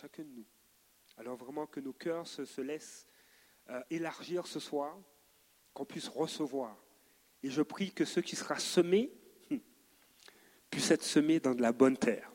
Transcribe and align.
chacun 0.00 0.22
de 0.22 0.28
nous. 0.28 0.46
Alors 1.16 1.36
vraiment 1.36 1.66
que 1.66 1.80
nos 1.80 1.92
cœurs 1.92 2.24
se, 2.28 2.60
laissent 2.60 3.08
euh, 3.68 3.80
élargir 3.90 4.46
ce 4.46 4.60
soir, 4.60 4.96
qu'on 5.74 5.84
puisse 5.84 6.06
recevoir. 6.06 6.76
Et 7.42 7.50
je 7.50 7.62
prie 7.62 7.90
que 7.90 8.04
ce 8.04 8.20
qui 8.20 8.36
sera 8.36 8.60
semé 8.60 9.10
hmm, 9.50 9.56
puisse 10.70 10.92
être 10.92 11.02
semé 11.02 11.40
dans 11.40 11.52
de 11.52 11.62
la 11.62 11.72
bonne 11.72 11.96
terre. 11.96 12.30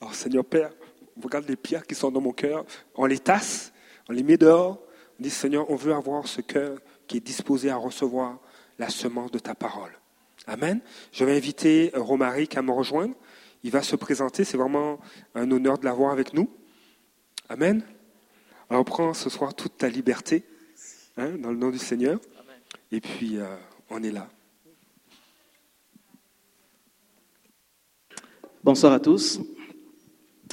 Alors 0.00 0.12
Seigneur 0.12 0.44
Père, 0.44 0.72
regarde 1.22 1.48
les 1.48 1.54
pierres 1.54 1.86
qui 1.86 1.94
sont 1.94 2.10
dans 2.10 2.20
mon 2.20 2.32
cœur, 2.32 2.64
on 2.96 3.06
les 3.06 3.20
tasse, 3.20 3.72
on 4.08 4.12
les 4.12 4.24
met 4.24 4.36
dehors, 4.36 4.82
on 5.20 5.22
dit 5.22 5.30
Seigneur, 5.30 5.70
on 5.70 5.76
veut 5.76 5.94
avoir 5.94 6.26
ce 6.26 6.40
cœur 6.40 6.80
qui 7.06 7.18
est 7.18 7.20
disposé 7.20 7.70
à 7.70 7.76
recevoir 7.76 8.40
la 8.76 8.88
semence 8.88 9.30
de 9.30 9.38
ta 9.38 9.54
parole. 9.54 9.96
Amen. 10.48 10.80
Je 11.12 11.24
vais 11.24 11.36
inviter 11.36 11.94
euh, 11.94 12.00
Romaric 12.00 12.56
à 12.56 12.62
me 12.62 12.72
rejoindre. 12.72 13.14
Il 13.62 13.70
va 13.70 13.82
se 13.82 13.94
présenter. 13.94 14.42
C'est 14.42 14.56
vraiment 14.56 14.98
un 15.36 15.48
honneur 15.52 15.78
de 15.78 15.84
l'avoir 15.84 16.10
avec 16.10 16.34
nous. 16.34 16.50
Amen. 17.50 17.82
Alors 18.68 18.84
prends 18.84 19.14
ce 19.14 19.30
soir 19.30 19.54
toute 19.54 19.78
ta 19.78 19.88
liberté 19.88 20.44
hein, 21.16 21.30
dans 21.38 21.50
le 21.50 21.56
nom 21.56 21.70
du 21.70 21.78
Seigneur. 21.78 22.20
Et 22.92 23.00
puis, 23.00 23.38
euh, 23.38 23.46
on 23.88 24.02
est 24.02 24.10
là. 24.10 24.28
Bonsoir 28.62 28.92
à 28.92 29.00
tous. 29.00 29.40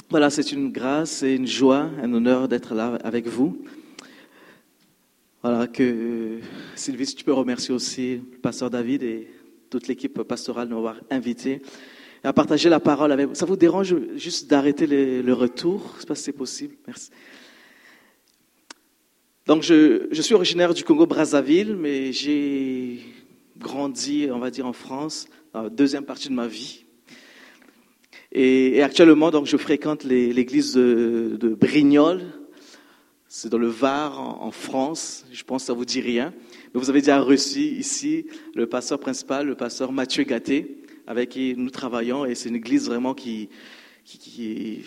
Voilà, 0.08 0.30
c'est 0.30 0.52
une 0.52 0.72
grâce 0.72 1.22
et 1.22 1.34
une 1.34 1.46
joie, 1.46 1.90
un 2.02 2.14
honneur 2.14 2.48
d'être 2.48 2.74
là 2.74 2.94
avec 3.04 3.26
vous. 3.26 3.62
Voilà, 5.42 5.66
que 5.66 5.82
euh, 5.82 6.40
Sylvie, 6.76 7.04
si 7.04 7.14
tu 7.14 7.24
peux 7.24 7.34
remercier 7.34 7.74
aussi 7.74 8.22
le 8.32 8.38
pasteur 8.38 8.70
David 8.70 9.02
et 9.02 9.30
toute 9.68 9.86
l'équipe 9.86 10.22
pastorale 10.22 10.70
de 10.70 10.74
m'avoir 10.74 10.96
invité 11.10 11.60
à 12.24 12.32
partager 12.32 12.68
la 12.68 12.80
parole 12.80 13.12
avec 13.12 13.28
vous. 13.28 13.34
Ça 13.34 13.46
vous 13.46 13.56
dérange 13.56 13.94
juste 14.16 14.48
d'arrêter 14.48 14.86
le, 14.86 15.32
retour? 15.32 15.92
Je 15.92 15.96
ne 15.96 16.00
sais 16.00 16.06
pas 16.06 16.14
si 16.14 16.22
c'est 16.24 16.32
possible. 16.32 16.74
Merci. 16.86 17.10
Donc, 19.46 19.62
je, 19.62 20.08
je 20.10 20.22
suis 20.22 20.34
originaire 20.34 20.74
du 20.74 20.82
Congo-Brazzaville, 20.82 21.76
mais 21.76 22.12
j'ai 22.12 23.00
grandi, 23.58 24.28
on 24.32 24.38
va 24.38 24.50
dire, 24.50 24.66
en 24.66 24.72
France, 24.72 25.28
la 25.54 25.68
deuxième 25.70 26.04
partie 26.04 26.28
de 26.28 26.34
ma 26.34 26.48
vie. 26.48 26.84
Et, 28.32 28.82
actuellement, 28.82 29.30
donc, 29.30 29.46
je 29.46 29.56
fréquente 29.56 30.04
l'église 30.04 30.74
de, 30.74 31.56
Brignoles. 31.58 32.24
C'est 33.28 33.48
dans 33.48 33.58
le 33.58 33.68
Var, 33.68 34.20
en, 34.20 34.50
France. 34.50 35.24
Je 35.32 35.42
pense 35.44 35.62
que 35.62 35.66
ça 35.66 35.72
vous 35.72 35.84
dit 35.84 36.00
rien. 36.00 36.32
Vous 36.74 36.90
avez 36.90 37.00
déjà 37.00 37.20
reçu 37.20 37.60
ici 37.60 38.26
le 38.54 38.66
pasteur 38.66 38.98
principal, 38.98 39.46
le 39.46 39.54
pasteur 39.54 39.92
Mathieu 39.92 40.24
Gatté, 40.24 40.82
avec 41.06 41.30
qui 41.30 41.54
nous 41.56 41.70
travaillons. 41.70 42.24
Et 42.24 42.34
c'est 42.34 42.48
une 42.48 42.56
église 42.56 42.86
vraiment 42.86 43.14
qui, 43.14 43.48
qui, 44.06 44.84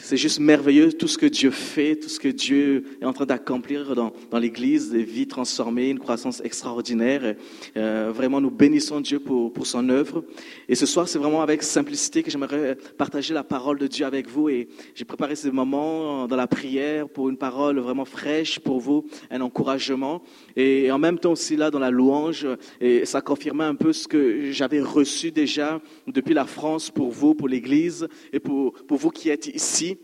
c'est 0.00 0.16
juste 0.16 0.40
merveilleux 0.40 0.92
tout 0.94 1.06
ce 1.06 1.18
que 1.18 1.26
Dieu 1.26 1.50
fait, 1.50 1.96
tout 1.96 2.08
ce 2.08 2.18
que 2.18 2.28
Dieu 2.28 2.84
est 3.02 3.04
en 3.04 3.12
train 3.12 3.26
d'accomplir 3.26 3.94
dans, 3.94 4.12
dans 4.30 4.38
l'Église, 4.38 4.90
des 4.90 5.02
vies 5.02 5.26
transformées, 5.26 5.90
une 5.90 5.98
croissance 5.98 6.40
extraordinaire. 6.42 7.34
Euh, 7.76 8.10
vraiment, 8.14 8.40
nous 8.40 8.50
bénissons 8.50 9.02
Dieu 9.02 9.20
pour, 9.20 9.52
pour 9.52 9.66
son 9.66 9.88
œuvre. 9.90 10.24
Et 10.68 10.74
ce 10.74 10.86
soir, 10.86 11.06
c'est 11.06 11.18
vraiment 11.18 11.42
avec 11.42 11.62
simplicité 11.62 12.22
que 12.22 12.30
j'aimerais 12.30 12.76
partager 12.96 13.34
la 13.34 13.44
parole 13.44 13.78
de 13.78 13.86
Dieu 13.86 14.06
avec 14.06 14.26
vous. 14.28 14.48
Et 14.48 14.68
j'ai 14.94 15.04
préparé 15.04 15.36
ces 15.36 15.50
moments 15.50 16.26
dans 16.26 16.36
la 16.36 16.46
prière 16.46 17.10
pour 17.10 17.28
une 17.28 17.36
parole 17.36 17.78
vraiment 17.78 18.06
fraîche 18.06 18.58
pour 18.58 18.80
vous, 18.80 19.04
un 19.30 19.42
encouragement. 19.42 20.22
Et 20.56 20.90
en 20.90 20.98
même 20.98 21.18
temps 21.18 21.32
aussi 21.32 21.56
là, 21.56 21.70
dans 21.70 21.78
la 21.78 21.90
louange, 21.90 22.46
et 22.80 23.04
ça 23.04 23.20
confirmait 23.20 23.64
un 23.64 23.74
peu 23.74 23.92
ce 23.92 24.08
que 24.08 24.50
j'avais 24.50 24.80
reçu 24.80 25.30
déjà 25.30 25.78
depuis 26.06 26.32
la 26.32 26.46
France 26.46 26.90
pour 26.90 27.10
vous, 27.10 27.34
pour 27.34 27.48
l'Église 27.48 28.08
et 28.32 28.40
pour 28.40 28.61
pour, 28.70 28.98
vous 28.98 29.10
qui 29.10 29.30
êtes 29.30 29.46
ici. 29.46 29.98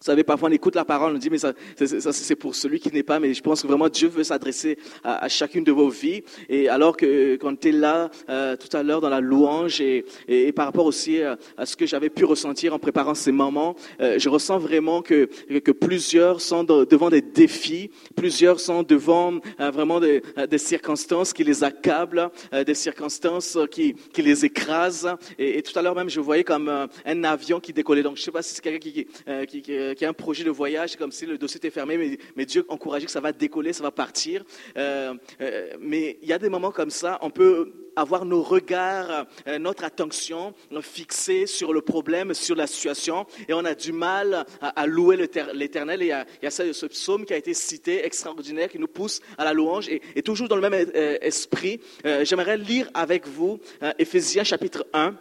Vous 0.00 0.06
savez, 0.06 0.24
parfois 0.24 0.48
on 0.48 0.52
écoute 0.52 0.76
la 0.76 0.86
parole, 0.86 1.14
on 1.14 1.18
dit, 1.18 1.28
mais 1.28 1.36
ça, 1.36 1.52
c'est 1.76 2.34
pour 2.34 2.54
celui 2.54 2.80
qui 2.80 2.90
n'est 2.90 3.02
pas, 3.02 3.20
mais 3.20 3.34
je 3.34 3.42
pense 3.42 3.60
que 3.60 3.66
vraiment 3.66 3.90
Dieu 3.90 4.08
veut 4.08 4.24
s'adresser 4.24 4.78
à, 5.04 5.28
chacune 5.28 5.62
de 5.62 5.72
vos 5.72 5.90
vies. 5.90 6.22
Et 6.48 6.70
alors 6.70 6.96
que 6.96 7.36
quand 7.36 7.54
tu 7.60 7.70
là 7.70 8.10
euh, 8.30 8.56
tout 8.56 8.74
à 8.74 8.82
l'heure 8.82 9.02
dans 9.02 9.10
la 9.10 9.20
louange 9.20 9.82
et, 9.82 10.06
et, 10.26 10.52
par 10.52 10.64
rapport 10.64 10.86
aussi 10.86 11.20
à, 11.20 11.36
ce 11.66 11.76
que 11.76 11.84
j'avais 11.84 12.08
pu 12.08 12.24
ressentir 12.24 12.72
en 12.72 12.78
préparant 12.78 13.14
ces 13.14 13.30
moments, 13.30 13.76
euh, 14.00 14.18
je 14.18 14.30
ressens 14.30 14.58
vraiment 14.58 15.02
que, 15.02 15.28
que 15.58 15.70
plusieurs 15.70 16.40
sont 16.40 16.64
devant 16.64 17.10
des 17.10 17.20
défis, 17.20 17.90
plusieurs 18.16 18.58
sont 18.58 18.82
devant 18.82 19.34
euh, 19.60 19.70
vraiment 19.70 20.00
des, 20.00 20.22
des, 20.48 20.56
circonstances 20.56 21.34
qui 21.34 21.44
les 21.44 21.62
accablent, 21.62 22.30
des 22.64 22.74
circonstances 22.74 23.58
qui, 23.70 23.92
qui 24.14 24.22
les 24.22 24.46
écrasent. 24.46 25.14
Et, 25.38 25.60
tout 25.60 25.78
à 25.78 25.82
l'heure 25.82 25.94
même, 25.94 26.08
je 26.08 26.20
voyais 26.20 26.44
comme 26.44 26.88
un 27.04 27.24
avion 27.24 27.60
qui 27.60 27.74
décollait. 27.74 28.02
Donc 28.02 28.16
je 28.16 28.22
sais 28.22 28.30
pas 28.30 28.40
si 28.40 28.54
c'est 28.54 28.62
quelqu'un 28.62 28.78
qui, 28.78 29.06
qui, 29.46 29.60
qui 29.60 29.89
euh, 29.90 29.94
qui 29.94 30.04
a 30.04 30.08
un 30.08 30.12
projet 30.12 30.44
de 30.44 30.50
voyage, 30.50 30.96
comme 30.96 31.12
si 31.12 31.26
le 31.26 31.38
dossier 31.38 31.58
était 31.58 31.70
fermé, 31.70 32.18
mais, 32.36 32.44
Dieu 32.46 32.64
encourage 32.68 33.04
que 33.04 33.10
ça 33.10 33.20
va 33.20 33.32
décoller, 33.32 33.72
ça 33.72 33.82
va 33.82 33.90
partir. 33.90 34.44
Euh, 34.76 35.14
euh, 35.40 35.74
mais 35.78 36.18
il 36.22 36.28
y 36.28 36.32
a 36.32 36.38
des 36.38 36.48
moments 36.48 36.70
comme 36.70 36.90
ça, 36.90 37.18
on 37.22 37.30
peut 37.30 37.72
avoir 37.96 38.24
nos 38.24 38.42
regards, 38.42 39.26
notre 39.58 39.84
attention 39.84 40.54
fixée 40.80 41.46
sur 41.46 41.72
le 41.72 41.80
problème, 41.80 42.34
sur 42.34 42.54
la 42.54 42.66
situation, 42.66 43.26
et 43.48 43.52
on 43.52 43.64
a 43.64 43.74
du 43.74 43.92
mal 43.92 44.46
à, 44.60 44.86
louer 44.86 45.16
l'Éternel. 45.52 46.00
Et 46.02 46.06
il 46.06 46.08
y, 46.42 46.46
a, 46.46 46.50
ce, 46.50 46.86
psaume 46.86 47.26
qui 47.26 47.34
a 47.34 47.36
été 47.36 47.52
cité, 47.52 48.06
extraordinaire, 48.06 48.68
qui 48.68 48.78
nous 48.78 48.88
pousse 48.88 49.20
à 49.36 49.44
la 49.44 49.52
louange, 49.52 49.88
et, 49.88 50.00
et 50.14 50.22
toujours 50.22 50.48
dans 50.48 50.56
le 50.56 50.62
même 50.62 50.86
esprit, 51.20 51.80
j'aimerais 52.22 52.56
lire 52.56 52.88
avec 52.94 53.26
vous 53.26 53.58
Éphésiens 53.98 54.44
chapitre 54.44 54.86
1. 54.94 55.14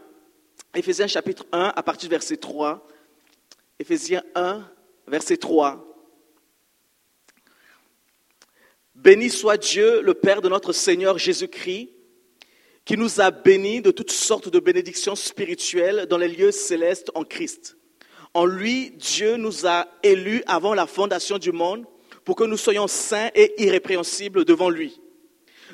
Éphésiens 0.76 1.08
chapitre 1.08 1.46
1 1.52 1.74
à 1.76 1.84
partir 1.84 2.08
du 2.08 2.14
verset 2.14 2.38
3. 2.38 2.88
Éphésiens 3.82 4.24
1, 4.36 4.62
verset 5.08 5.38
3. 5.38 5.86
Béni 8.94 9.30
soit 9.30 9.56
Dieu, 9.56 10.02
le 10.02 10.14
Père 10.14 10.42
de 10.42 10.50
notre 10.50 10.74
Seigneur 10.74 11.18
Jésus-Christ, 11.18 11.90
qui 12.84 12.98
nous 12.98 13.22
a 13.22 13.32
bénis 13.32 13.82
de 13.82 13.92
toutes 13.92 14.12
sortes 14.12 14.50
de 14.50 14.60
bénédictions 14.60 15.16
spirituelles 15.16 16.08
dans 16.10 16.18
les 16.18 16.28
lieux 16.28 16.52
célestes 16.52 17.10
en 17.16 17.24
Christ. 17.24 17.78
En 18.34 18.46
lui, 18.46 18.92
Dieu 18.98 19.38
nous 19.38 19.66
a 19.66 19.88
élus 20.04 20.44
avant 20.46 20.74
la 20.74 20.86
fondation 20.86 21.38
du 21.38 21.54
monde 21.54 21.86
pour 22.26 22.36
que 22.36 22.44
nous 22.44 22.58
soyons 22.58 22.88
saints 22.88 23.30
et 23.34 23.64
irrépréhensibles 23.64 24.44
devant 24.44 24.70
lui. 24.70 25.00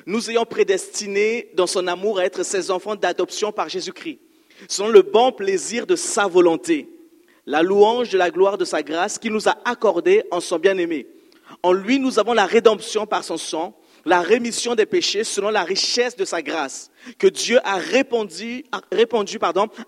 Nous 0.06 0.30
ayons 0.30 0.44
prédestinés 0.44 1.50
dans 1.54 1.66
son 1.66 1.88
amour 1.88 2.20
à 2.20 2.24
être 2.24 2.44
ses 2.44 2.70
enfants 2.70 2.94
d'adoption 2.94 3.50
par 3.50 3.68
Jésus-Christ, 3.68 4.20
selon 4.68 4.90
le 4.90 5.02
bon 5.02 5.32
plaisir 5.32 5.88
de 5.88 5.96
sa 5.96 6.28
volonté 6.28 6.95
la 7.46 7.62
louange 7.62 8.10
de 8.10 8.18
la 8.18 8.30
gloire 8.30 8.58
de 8.58 8.64
sa 8.64 8.82
grâce 8.82 9.18
qui 9.18 9.30
nous 9.30 9.48
a 9.48 9.56
accordé 9.64 10.24
en 10.30 10.40
son 10.40 10.58
bien-aimé. 10.58 11.06
En 11.62 11.72
lui, 11.72 11.98
nous 11.98 12.18
avons 12.18 12.32
la 12.32 12.44
rédemption 12.44 13.06
par 13.06 13.22
son 13.24 13.36
sang, 13.36 13.78
la 14.04 14.20
rémission 14.20 14.74
des 14.74 14.86
péchés 14.86 15.24
selon 15.24 15.50
la 15.50 15.62
richesse 15.62 16.16
de 16.16 16.24
sa 16.24 16.42
grâce, 16.42 16.90
que 17.18 17.26
Dieu 17.26 17.58
a 17.64 17.76
répandu, 17.76 18.64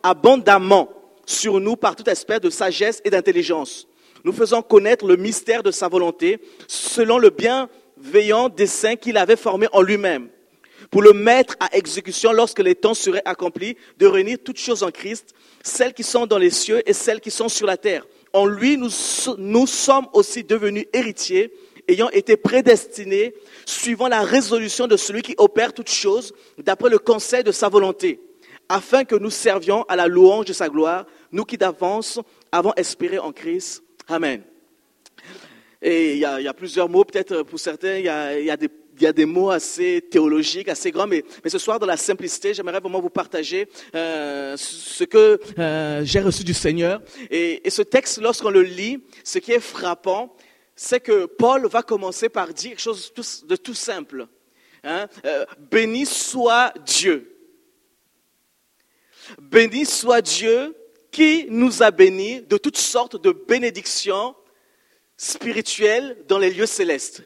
abondamment 0.03 0.89
sur 1.27 1.61
nous 1.61 1.77
par 1.77 1.97
toute 1.97 2.09
espèce 2.09 2.41
de 2.41 2.51
sagesse 2.51 3.01
et 3.05 3.11
d'intelligence. 3.11 3.89
Nous 4.25 4.33
faisons 4.33 4.63
connaître 4.63 5.07
le 5.07 5.17
mystère 5.17 5.63
de 5.63 5.71
sa 5.71 5.89
volonté 5.89 6.41
selon 6.67 7.19
le 7.19 7.31
bienveillant 7.31 8.49
dessein 8.49 8.97
qu'il 8.97 9.17
avait 9.17 9.37
formé 9.37 9.67
en 9.73 9.83
lui-même 9.83 10.29
pour 10.91 11.03
le 11.03 11.13
mettre 11.13 11.57
à 11.61 11.77
exécution 11.77 12.33
lorsque 12.33 12.61
les 12.61 12.75
temps 12.75 12.95
seraient 12.95 13.23
accomplis, 13.25 13.77
de 13.99 14.07
réunir 14.07 14.39
toutes 14.43 14.59
choses 14.59 14.83
en 14.83 14.91
Christ, 14.91 15.35
celles 15.63 15.95
qui 15.95 16.03
sont 16.03 16.27
dans 16.27 16.39
les 16.39 16.51
cieux 16.51 16.83
et 16.89 16.93
celles 16.93 17.21
qui 17.21 17.31
sont 17.31 17.49
sur 17.49 17.67
la 17.67 17.77
terre. 17.77 18.07
En 18.33 18.47
lui, 18.47 18.77
nous, 18.77 18.91
sommes 19.67 20.07
aussi 20.13 20.45
devenus 20.45 20.87
héritiers, 20.93 21.53
ayant 21.89 22.11
été 22.11 22.37
prédestinés, 22.37 23.35
suivant 23.65 24.09
la 24.09 24.23
résolution 24.23 24.87
de 24.87 24.97
celui 24.97 25.23
qui 25.23 25.35
opère 25.39 25.73
toutes 25.73 25.91
choses, 25.91 26.35
d'après 26.59 26.91
le 26.91 26.99
conseil 26.99 27.43
de 27.43 27.53
sa 27.53 27.69
volonté, 27.69 28.21
afin 28.69 29.05
que 29.05 29.17
nous 29.17 29.31
servions 29.31 29.83
à 29.85 29.97
la 29.97 30.07
louange 30.07 30.47
de 30.47 30.53
sa 30.53 30.69
gloire, 30.69 31.07
nous 31.33 31.45
qui 31.45 31.57
d'avance 31.57 32.21
avons 32.53 32.73
espéré 32.77 33.19
en 33.19 33.33
Christ. 33.33 33.83
Amen. 34.07 34.43
Et 35.81 36.15
il 36.15 36.19
y 36.19 36.25
a, 36.25 36.55
plusieurs 36.55 36.89
mots, 36.89 37.05
peut-être 37.05 37.43
pour 37.45 37.61
certains, 37.61 37.99
il 37.99 38.05
y 38.05 38.51
a 38.51 38.57
des 38.57 38.69
il 39.01 39.05
y 39.05 39.07
a 39.07 39.13
des 39.13 39.25
mots 39.25 39.51
assez 39.51 40.05
théologiques, 40.11 40.69
assez 40.69 40.91
grands, 40.91 41.07
mais, 41.07 41.25
ce 41.47 41.59
soir, 41.59 41.79
dans 41.79 41.87
la 41.87 41.97
simplicité, 41.97 42.55
j'aimerais 42.55 42.81
vraiment 42.81 43.01
vous 43.01 43.11
partager 43.11 43.69
euh, 43.95 44.57
ce 44.57 45.05
que 45.05 45.41
euh, 45.59 46.05
j'ai 46.05 46.21
reçu 46.21 46.45
du 46.45 46.55
Seigneur. 46.55 47.01
Et, 47.31 47.67
et 47.67 47.71
ce 47.71 47.83
texte, 47.83 48.21
lorsqu'on 48.21 48.51
le 48.51 48.63
lit, 48.63 49.03
ce 49.25 49.39
qui 49.39 49.53
est 49.53 49.61
frappant, 49.61 50.35
c'est 50.75 51.01
que 51.01 51.27
Paul 51.27 51.67
va 51.67 51.83
commencer 51.83 52.29
par 52.29 52.55
dire 52.55 52.71
quelque 52.71 52.81
chose 52.81 53.13
de 53.47 53.57
tout 53.57 53.75
simple. 53.75 54.29
Hein? 54.85 55.09
Euh, 55.25 55.45
béni 55.71 56.07
soit 56.07 56.73
Dieu. 56.87 57.37
Béni 59.41 59.85
soit 59.85 60.23
Dieu 60.23 60.75
qui 61.11 61.47
nous 61.49 61.83
a 61.83 61.91
bénis 61.91 62.43
de 62.43 62.57
toutes 62.57 62.77
sortes 62.77 63.21
de 63.21 63.33
bénédictions 63.33 64.35
spirituelles 65.17 66.25
dans 66.29 66.39
les 66.39 66.51
lieux 66.51 66.67
célestes. 66.67 67.25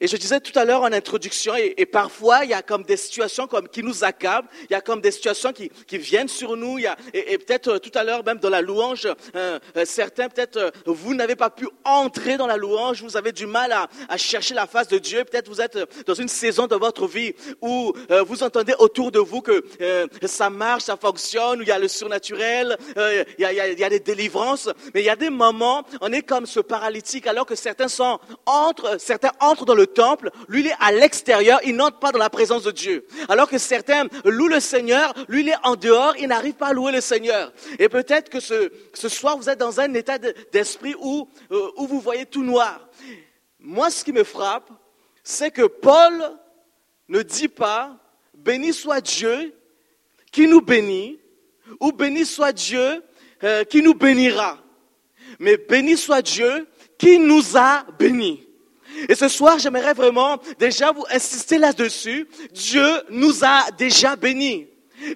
Et 0.00 0.06
je 0.06 0.16
disais 0.16 0.40
tout 0.40 0.56
à 0.58 0.64
l'heure 0.64 0.82
en 0.82 0.92
introduction, 0.92 1.54
et, 1.56 1.86
parfois 1.86 2.44
il 2.44 2.50
y 2.50 2.54
a 2.54 2.62
comme 2.62 2.82
des 2.84 2.96
situations 2.96 3.46
comme, 3.46 3.68
qui 3.68 3.82
nous 3.82 4.04
accablent, 4.04 4.48
il 4.68 4.72
y 4.72 4.74
a 4.74 4.80
comme 4.80 5.00
des 5.00 5.10
situations 5.10 5.52
qui, 5.52 5.70
viennent 5.98 6.28
sur 6.28 6.56
nous, 6.56 6.78
il 6.78 6.84
y 6.84 6.86
a, 6.86 6.96
et, 7.12 7.38
peut-être 7.38 7.68
euh, 7.68 7.78
tout 7.78 7.90
à 7.94 8.04
l'heure 8.04 8.24
même 8.24 8.38
dans 8.38 8.48
la 8.48 8.62
louange, 8.62 9.06
euh, 9.34 9.58
euh, 9.76 9.84
certains 9.84 10.28
peut-être 10.28 10.72
vous 10.86 11.14
n'avez 11.14 11.36
pas 11.36 11.50
pu 11.50 11.68
entrer 11.84 12.36
dans 12.36 12.46
la 12.46 12.56
louange, 12.56 13.02
vous 13.02 13.16
avez 13.16 13.32
du 13.32 13.46
mal 13.46 13.72
à, 13.72 14.16
chercher 14.16 14.54
la 14.54 14.66
face 14.66 14.88
de 14.88 14.98
Dieu, 14.98 15.24
peut-être 15.24 15.48
vous 15.48 15.60
êtes 15.60 15.78
dans 16.06 16.14
une 16.14 16.28
saison 16.28 16.66
de 16.66 16.76
votre 16.76 17.06
vie 17.06 17.34
où 17.60 17.92
vous 18.26 18.42
entendez 18.42 18.74
autour 18.78 19.10
de 19.10 19.18
vous 19.18 19.40
que 19.40 19.64
ça 20.26 20.50
marche, 20.50 20.84
ça 20.84 20.96
fonctionne, 20.96 21.60
où 21.60 21.62
il 21.62 21.68
y 21.68 21.72
a 21.72 21.78
le 21.78 21.88
surnaturel, 21.88 22.76
il, 22.96 23.24
y 23.38 23.44
a, 23.44 23.68
il 23.68 23.78
y 23.78 23.84
a 23.84 23.88
des 23.88 24.00
délivrances, 24.00 24.68
mais 24.94 25.00
il 25.00 25.06
y 25.06 25.10
a 25.10 25.16
des 25.16 25.30
moments, 25.30 25.84
on 26.00 26.12
est 26.12 26.22
comme 26.22 26.46
ce 26.46 26.60
paralytique 26.60 27.26
alors 27.26 27.46
que 27.46 27.54
certains 27.54 27.88
sont 27.88 28.18
entre, 28.46 29.00
certains 29.00 29.32
entrent 29.40 29.49
entre 29.50 29.64
dans 29.64 29.74
le 29.74 29.86
temple, 29.86 30.30
lui 30.48 30.60
il 30.60 30.66
est 30.68 30.76
à 30.80 30.92
l'extérieur, 30.92 31.60
il 31.64 31.76
n'entre 31.76 31.98
pas 31.98 32.12
dans 32.12 32.18
la 32.18 32.30
présence 32.30 32.62
de 32.62 32.70
Dieu. 32.70 33.06
Alors 33.28 33.48
que 33.48 33.58
certains 33.58 34.06
louent 34.24 34.48
le 34.48 34.60
Seigneur, 34.60 35.12
lui 35.28 35.40
il 35.42 35.48
est 35.48 35.58
en 35.64 35.76
dehors, 35.76 36.14
il 36.18 36.28
n'arrive 36.28 36.54
pas 36.54 36.68
à 36.68 36.72
louer 36.72 36.92
le 36.92 37.00
Seigneur. 37.00 37.52
Et 37.78 37.88
peut-être 37.88 38.30
que 38.30 38.40
ce, 38.40 38.72
ce 38.94 39.08
soir 39.08 39.36
vous 39.36 39.48
êtes 39.50 39.58
dans 39.58 39.80
un 39.80 39.92
état 39.94 40.18
d'esprit 40.52 40.94
où, 41.00 41.28
euh, 41.50 41.70
où 41.76 41.86
vous 41.86 42.00
voyez 42.00 42.26
tout 42.26 42.44
noir. 42.44 42.88
Moi 43.58 43.90
ce 43.90 44.04
qui 44.04 44.12
me 44.12 44.24
frappe, 44.24 44.70
c'est 45.22 45.50
que 45.50 45.66
Paul 45.66 46.12
ne 47.08 47.22
dit 47.22 47.48
pas, 47.48 47.96
béni 48.34 48.72
soit 48.72 49.00
Dieu 49.00 49.54
qui 50.32 50.46
nous 50.46 50.60
bénit, 50.60 51.18
ou 51.78 51.92
béni 51.92 52.24
soit 52.24 52.52
Dieu 52.52 53.02
euh, 53.44 53.64
qui 53.64 53.82
nous 53.82 53.94
bénira. 53.94 54.58
Mais 55.38 55.56
béni 55.56 55.96
soit 55.96 56.22
Dieu 56.22 56.66
qui 56.98 57.18
nous 57.18 57.56
a 57.56 57.84
bénis. 57.98 58.46
Et 59.08 59.14
ce 59.14 59.28
soir, 59.28 59.58
j'aimerais 59.58 59.94
vraiment 59.94 60.38
déjà 60.58 60.92
vous 60.92 61.04
insister 61.10 61.58
là-dessus. 61.58 62.28
Dieu 62.52 62.86
nous 63.10 63.44
a 63.44 63.70
déjà 63.76 64.16
bénis. 64.16 64.66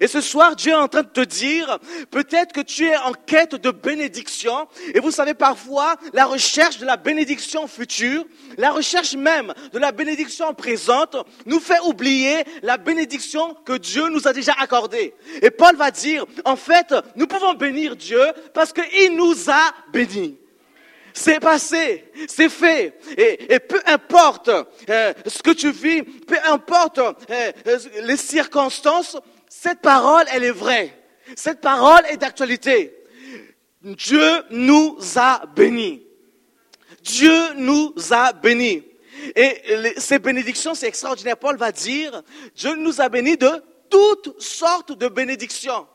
Et 0.01 0.07
ce 0.07 0.21
soir, 0.21 0.55
Dieu 0.55 0.71
est 0.71 0.75
en 0.75 0.87
train 0.87 1.03
de 1.03 1.09
te 1.09 1.21
dire, 1.21 1.79
peut-être 2.09 2.53
que 2.53 2.61
tu 2.61 2.85
es 2.85 2.97
en 2.97 3.13
quête 3.13 3.55
de 3.55 3.71
bénédiction, 3.71 4.67
et 4.93 4.99
vous 4.99 5.11
savez 5.11 5.33
parfois, 5.33 5.95
la 6.13 6.25
recherche 6.25 6.79
de 6.79 6.85
la 6.85 6.97
bénédiction 6.97 7.67
future, 7.67 8.25
la 8.57 8.71
recherche 8.71 9.15
même 9.15 9.53
de 9.73 9.79
la 9.79 9.91
bénédiction 9.91 10.53
présente, 10.53 11.15
nous 11.45 11.59
fait 11.59 11.79
oublier 11.81 12.43
la 12.63 12.77
bénédiction 12.77 13.55
que 13.65 13.77
Dieu 13.77 14.09
nous 14.09 14.27
a 14.27 14.33
déjà 14.33 14.53
accordée. 14.59 15.13
Et 15.41 15.51
Paul 15.51 15.75
va 15.75 15.91
dire, 15.91 16.25
en 16.45 16.55
fait, 16.55 16.93
nous 17.15 17.27
pouvons 17.27 17.53
bénir 17.53 17.95
Dieu 17.95 18.21
parce 18.53 18.73
qu'il 18.73 19.15
nous 19.15 19.49
a 19.49 19.71
bénis. 19.93 20.37
C'est 21.17 21.39
passé, 21.39 22.03
c'est 22.27 22.49
fait. 22.49 22.99
Et, 23.17 23.59
peu 23.59 23.79
importe 23.85 24.49
euh, 24.89 25.13
ce 25.25 25.41
que 25.41 25.51
tu 25.51 25.71
vis, 25.71 26.03
peu 26.03 26.35
importe 26.43 26.99
euh, 26.99 27.51
les 28.03 28.17
circonstances, 28.17 29.17
cette 29.47 29.79
parole, 29.79 30.25
elle 30.33 30.43
est 30.43 30.51
vraie. 30.51 30.93
Cette 31.37 31.61
parole 31.61 32.01
est 32.09 32.17
d'actualité. 32.17 32.93
Dieu 33.81 34.43
nous 34.49 34.97
a 35.15 35.45
bénis. 35.55 36.05
Dieu 37.01 37.53
nous 37.55 37.93
a 38.11 38.33
bénis. 38.33 38.83
Et 39.37 39.95
ces 39.97 40.19
bénédictions, 40.19 40.75
c'est 40.75 40.87
extraordinaire. 40.87 41.37
Paul 41.37 41.55
va 41.55 41.71
dire, 41.71 42.23
Dieu 42.55 42.75
nous 42.75 42.99
a 42.99 43.07
bénis 43.07 43.37
de 43.37 43.63
toutes 43.89 44.41
sortes 44.41 44.91
de 44.91 45.07
bénédictions. 45.07 45.87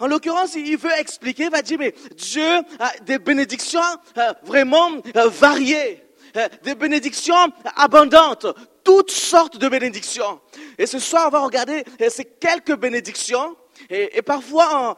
En, 0.00 0.06
l'occurrence, 0.06 0.54
il 0.54 0.76
veut 0.76 0.92
expliquer, 0.98 1.44
il 1.44 1.50
va 1.50 1.62
dire, 1.62 1.78
mais 1.78 1.94
Dieu 2.16 2.48
a 2.78 2.92
des 3.02 3.18
bénédictions 3.18 3.80
euh, 4.16 4.32
vraiment 4.44 4.90
euh, 5.16 5.28
variées, 5.28 6.04
euh, 6.36 6.48
des 6.62 6.74
bénédictions 6.74 7.52
abondantes, 7.76 8.46
toutes 8.84 9.10
sortes 9.10 9.58
de 9.58 9.68
bénédictions. 9.68 10.40
Et 10.78 10.86
ce 10.86 10.98
soir, 10.98 11.26
on 11.28 11.30
va 11.30 11.40
regarder 11.40 11.84
ces 12.08 12.24
quelques 12.24 12.76
bénédictions. 12.76 13.56
Et, 13.90 14.22
parfois, 14.22 14.96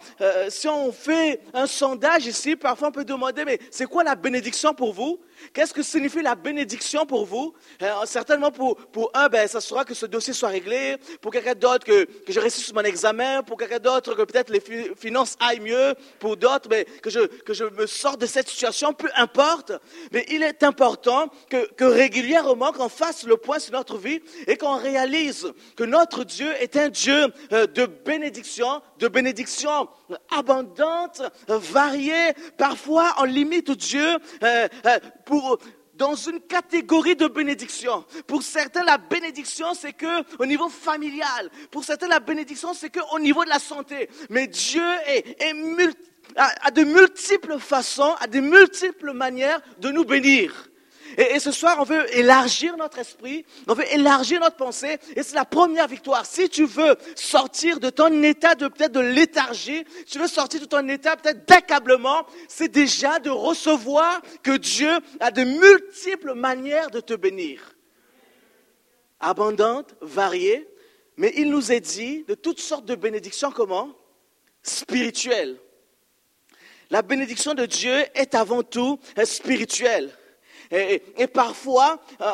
si 0.48 0.66
on 0.66 0.90
fait 0.90 1.42
un 1.52 1.66
sondage 1.66 2.26
ici, 2.26 2.56
parfois 2.56 2.88
on 2.88 2.92
peut 2.92 3.04
demander, 3.04 3.44
mais 3.44 3.58
c'est 3.70 3.84
quoi 3.84 4.04
la 4.04 4.14
bénédiction 4.14 4.72
pour 4.72 4.94
vous? 4.94 5.20
Qu'est-ce 5.52 5.74
que 5.74 5.82
signifie 5.82 6.22
la 6.22 6.34
bénédiction 6.34 7.06
pour 7.06 7.26
vous? 7.26 7.54
Euh, 7.82 7.92
Certainement 8.04 8.50
pour, 8.50 8.76
pour 8.76 9.10
un, 9.14 9.28
ben, 9.28 9.46
ça 9.48 9.60
sera 9.60 9.84
que 9.84 9.94
ce 9.94 10.06
dossier 10.06 10.32
soit 10.32 10.48
réglé. 10.48 10.96
Pour 11.20 11.32
quelqu'un 11.32 11.54
d'autre, 11.54 11.84
que, 11.84 12.04
que 12.04 12.32
je 12.32 12.40
réussisse 12.40 12.72
mon 12.72 12.82
examen. 12.82 13.42
Pour 13.42 13.56
quelqu'un 13.56 13.78
d'autre, 13.78 14.14
que 14.14 14.22
peut-être 14.22 14.50
les 14.50 14.62
finances 14.96 15.36
aillent 15.40 15.60
mieux. 15.60 15.94
Pour 16.18 16.36
d'autres, 16.36 16.68
ben, 16.68 16.84
que, 17.02 17.10
je, 17.10 17.20
que 17.20 17.54
je 17.54 17.64
me 17.64 17.86
sorte 17.86 18.20
de 18.20 18.26
cette 18.26 18.48
situation. 18.48 18.92
Peu 18.92 19.08
importe. 19.16 19.72
Mais 20.12 20.24
il 20.28 20.42
est 20.42 20.62
important 20.62 21.30
que, 21.48 21.84
régulièrement, 21.84 22.72
qu'on 22.72 22.88
fasse 22.88 23.24
le 23.24 23.36
point 23.36 23.58
sur 23.58 23.72
notre 23.72 23.96
vie 23.96 24.20
et 24.46 24.56
qu'on 24.56 24.76
réalise 24.76 25.52
que 25.76 25.84
notre 25.84 26.24
Dieu 26.24 26.52
est 26.60 26.76
un 26.76 26.88
Dieu 26.88 27.26
euh, 27.52 27.66
de 27.66 27.86
bénédiction, 27.86 28.82
de 28.98 29.08
bénédiction 29.08 29.88
abondante, 30.36 31.22
variée. 31.48 32.32
Parfois, 32.58 33.14
on 33.18 33.24
limite 33.24 33.70
Dieu 33.70 34.18
euh, 34.42 34.68
dans 35.94 36.14
une 36.14 36.40
catégorie 36.40 37.14
de 37.14 37.26
bénédiction. 37.26 38.04
Pour 38.26 38.42
certains, 38.42 38.84
la 38.84 38.96
bénédiction, 38.96 39.74
c'est 39.74 39.92
que 39.92 40.24
au 40.38 40.46
niveau 40.46 40.68
familial. 40.68 41.50
Pour 41.70 41.84
certains, 41.84 42.08
la 42.08 42.20
bénédiction, 42.20 42.72
c'est 42.72 42.90
que 42.90 43.00
au 43.12 43.18
niveau 43.18 43.44
de 43.44 43.50
la 43.50 43.58
santé. 43.58 44.08
Mais 44.30 44.46
Dieu 44.46 44.82
est 45.06 45.36
a 46.36 46.70
de 46.70 46.84
multiples 46.84 47.58
façons, 47.58 48.14
a 48.20 48.26
de 48.26 48.40
multiples 48.40 49.12
manières 49.12 49.60
de 49.78 49.90
nous 49.90 50.04
bénir. 50.04 50.69
Et, 51.16 51.38
ce 51.38 51.52
soir, 51.52 51.76
on 51.80 51.84
veut 51.84 52.06
élargir 52.16 52.76
notre 52.76 52.98
esprit, 52.98 53.44
on 53.66 53.74
veut 53.74 53.92
élargir 53.92 54.40
notre 54.40 54.56
pensée, 54.56 54.98
et 55.16 55.22
c'est 55.22 55.34
la 55.34 55.44
première 55.44 55.88
victoire. 55.88 56.26
Si 56.26 56.48
tu 56.48 56.64
veux 56.64 56.96
sortir 57.14 57.80
de 57.80 57.90
ton 57.90 58.22
état 58.22 58.54
de 58.54 58.68
peut-être 58.68 58.92
de 58.92 59.00
léthargie, 59.00 59.84
tu 60.06 60.18
veux 60.18 60.28
sortir 60.28 60.60
de 60.60 60.66
ton 60.66 60.86
état 60.88 61.16
peut-être 61.16 61.46
d'accablement, 61.46 62.26
c'est 62.48 62.70
déjà 62.70 63.18
de 63.18 63.30
recevoir 63.30 64.20
que 64.42 64.56
Dieu 64.56 64.90
a 65.20 65.30
de 65.30 65.44
multiples 65.44 66.34
manières 66.34 66.90
de 66.90 67.00
te 67.00 67.14
bénir. 67.14 67.74
Abondante, 69.18 69.94
variée, 70.00 70.68
mais 71.16 71.32
il 71.36 71.50
nous 71.50 71.72
est 71.72 71.80
dit 71.80 72.24
de 72.28 72.34
toutes 72.34 72.60
sortes 72.60 72.86
de 72.86 72.94
bénédictions, 72.94 73.50
comment? 73.50 73.90
Spirituelles. 74.62 75.58
La 76.90 77.02
bénédiction 77.02 77.54
de 77.54 77.66
Dieu 77.66 78.04
est 78.14 78.34
avant 78.34 78.62
tout 78.62 78.98
spirituelle. 79.24 80.10
Et, 80.72 81.26
parfois, 81.26 82.00
euh, 82.20 82.30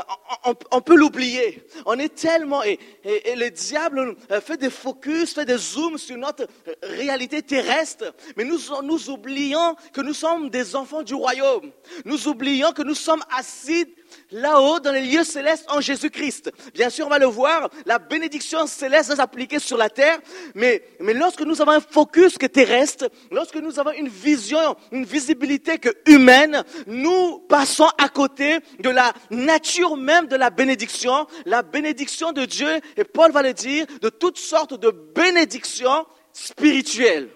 on, 0.70 0.80
peut 0.82 0.94
l'oublier. 0.94 1.66
On 1.86 1.98
est 1.98 2.14
tellement... 2.14 2.62
Et, 2.64 2.78
et, 3.02 3.34
le 3.34 3.50
diable 3.50 4.14
euh, 4.30 4.40
fait 4.42 4.58
des 4.58 4.68
focus, 4.68 5.32
fait 5.32 5.46
des 5.46 5.56
zooms 5.56 5.96
sur 5.96 6.18
notre 6.18 6.42
euh, 6.42 6.74
réalité 6.82 7.40
terrestre. 7.40 8.14
Mais 8.36 8.44
nous, 8.44 8.58
nous 8.82 9.08
oublions 9.08 9.74
que 9.94 10.02
nous 10.02 10.12
sommes 10.12 10.50
des 10.50 10.76
enfants 10.76 11.02
du 11.02 11.14
royaume. 11.14 11.70
Nous 12.04 12.28
oublions 12.28 12.72
que 12.72 12.82
nous 12.82 12.94
sommes 12.94 13.24
assis 13.34 13.86
là-haut 14.30 14.80
dans 14.80 14.92
les 14.92 15.02
lieux 15.02 15.24
célestes 15.24 15.66
en 15.68 15.80
Jésus-Christ. 15.80 16.50
Bien 16.74 16.90
sûr, 16.90 17.06
on 17.06 17.10
va 17.10 17.18
le 17.18 17.26
voir, 17.26 17.70
la 17.84 17.98
bénédiction 17.98 18.66
céleste 18.66 19.10
est 19.10 19.20
appliquée 19.20 19.58
sur 19.58 19.76
la 19.76 19.90
terre, 19.90 20.18
mais, 20.54 20.82
lorsque 21.00 21.42
nous 21.42 21.60
avons 21.60 21.72
un 21.72 21.80
focus 21.80 22.38
terrestre, 22.52 23.08
lorsque 23.30 23.56
nous 23.56 23.78
avons 23.78 23.92
une 23.92 24.08
vision, 24.08 24.76
une 24.92 25.04
visibilité 25.04 25.78
que 25.78 25.90
humaine, 26.06 26.62
nous 26.86 27.38
passons 27.48 27.88
à 27.98 28.08
côté 28.08 28.58
de 28.80 28.90
la 28.90 29.12
nature 29.30 29.96
même 29.96 30.26
de 30.26 30.36
la 30.36 30.50
bénédiction, 30.50 31.26
la 31.44 31.62
bénédiction 31.62 32.32
de 32.32 32.44
Dieu, 32.44 32.68
et 32.96 33.04
Paul 33.04 33.32
va 33.32 33.42
le 33.42 33.52
dire, 33.52 33.86
de 34.00 34.08
toutes 34.08 34.38
sortes 34.38 34.78
de 34.78 34.90
bénédictions 34.90 36.06
spirituelles. 36.32 37.28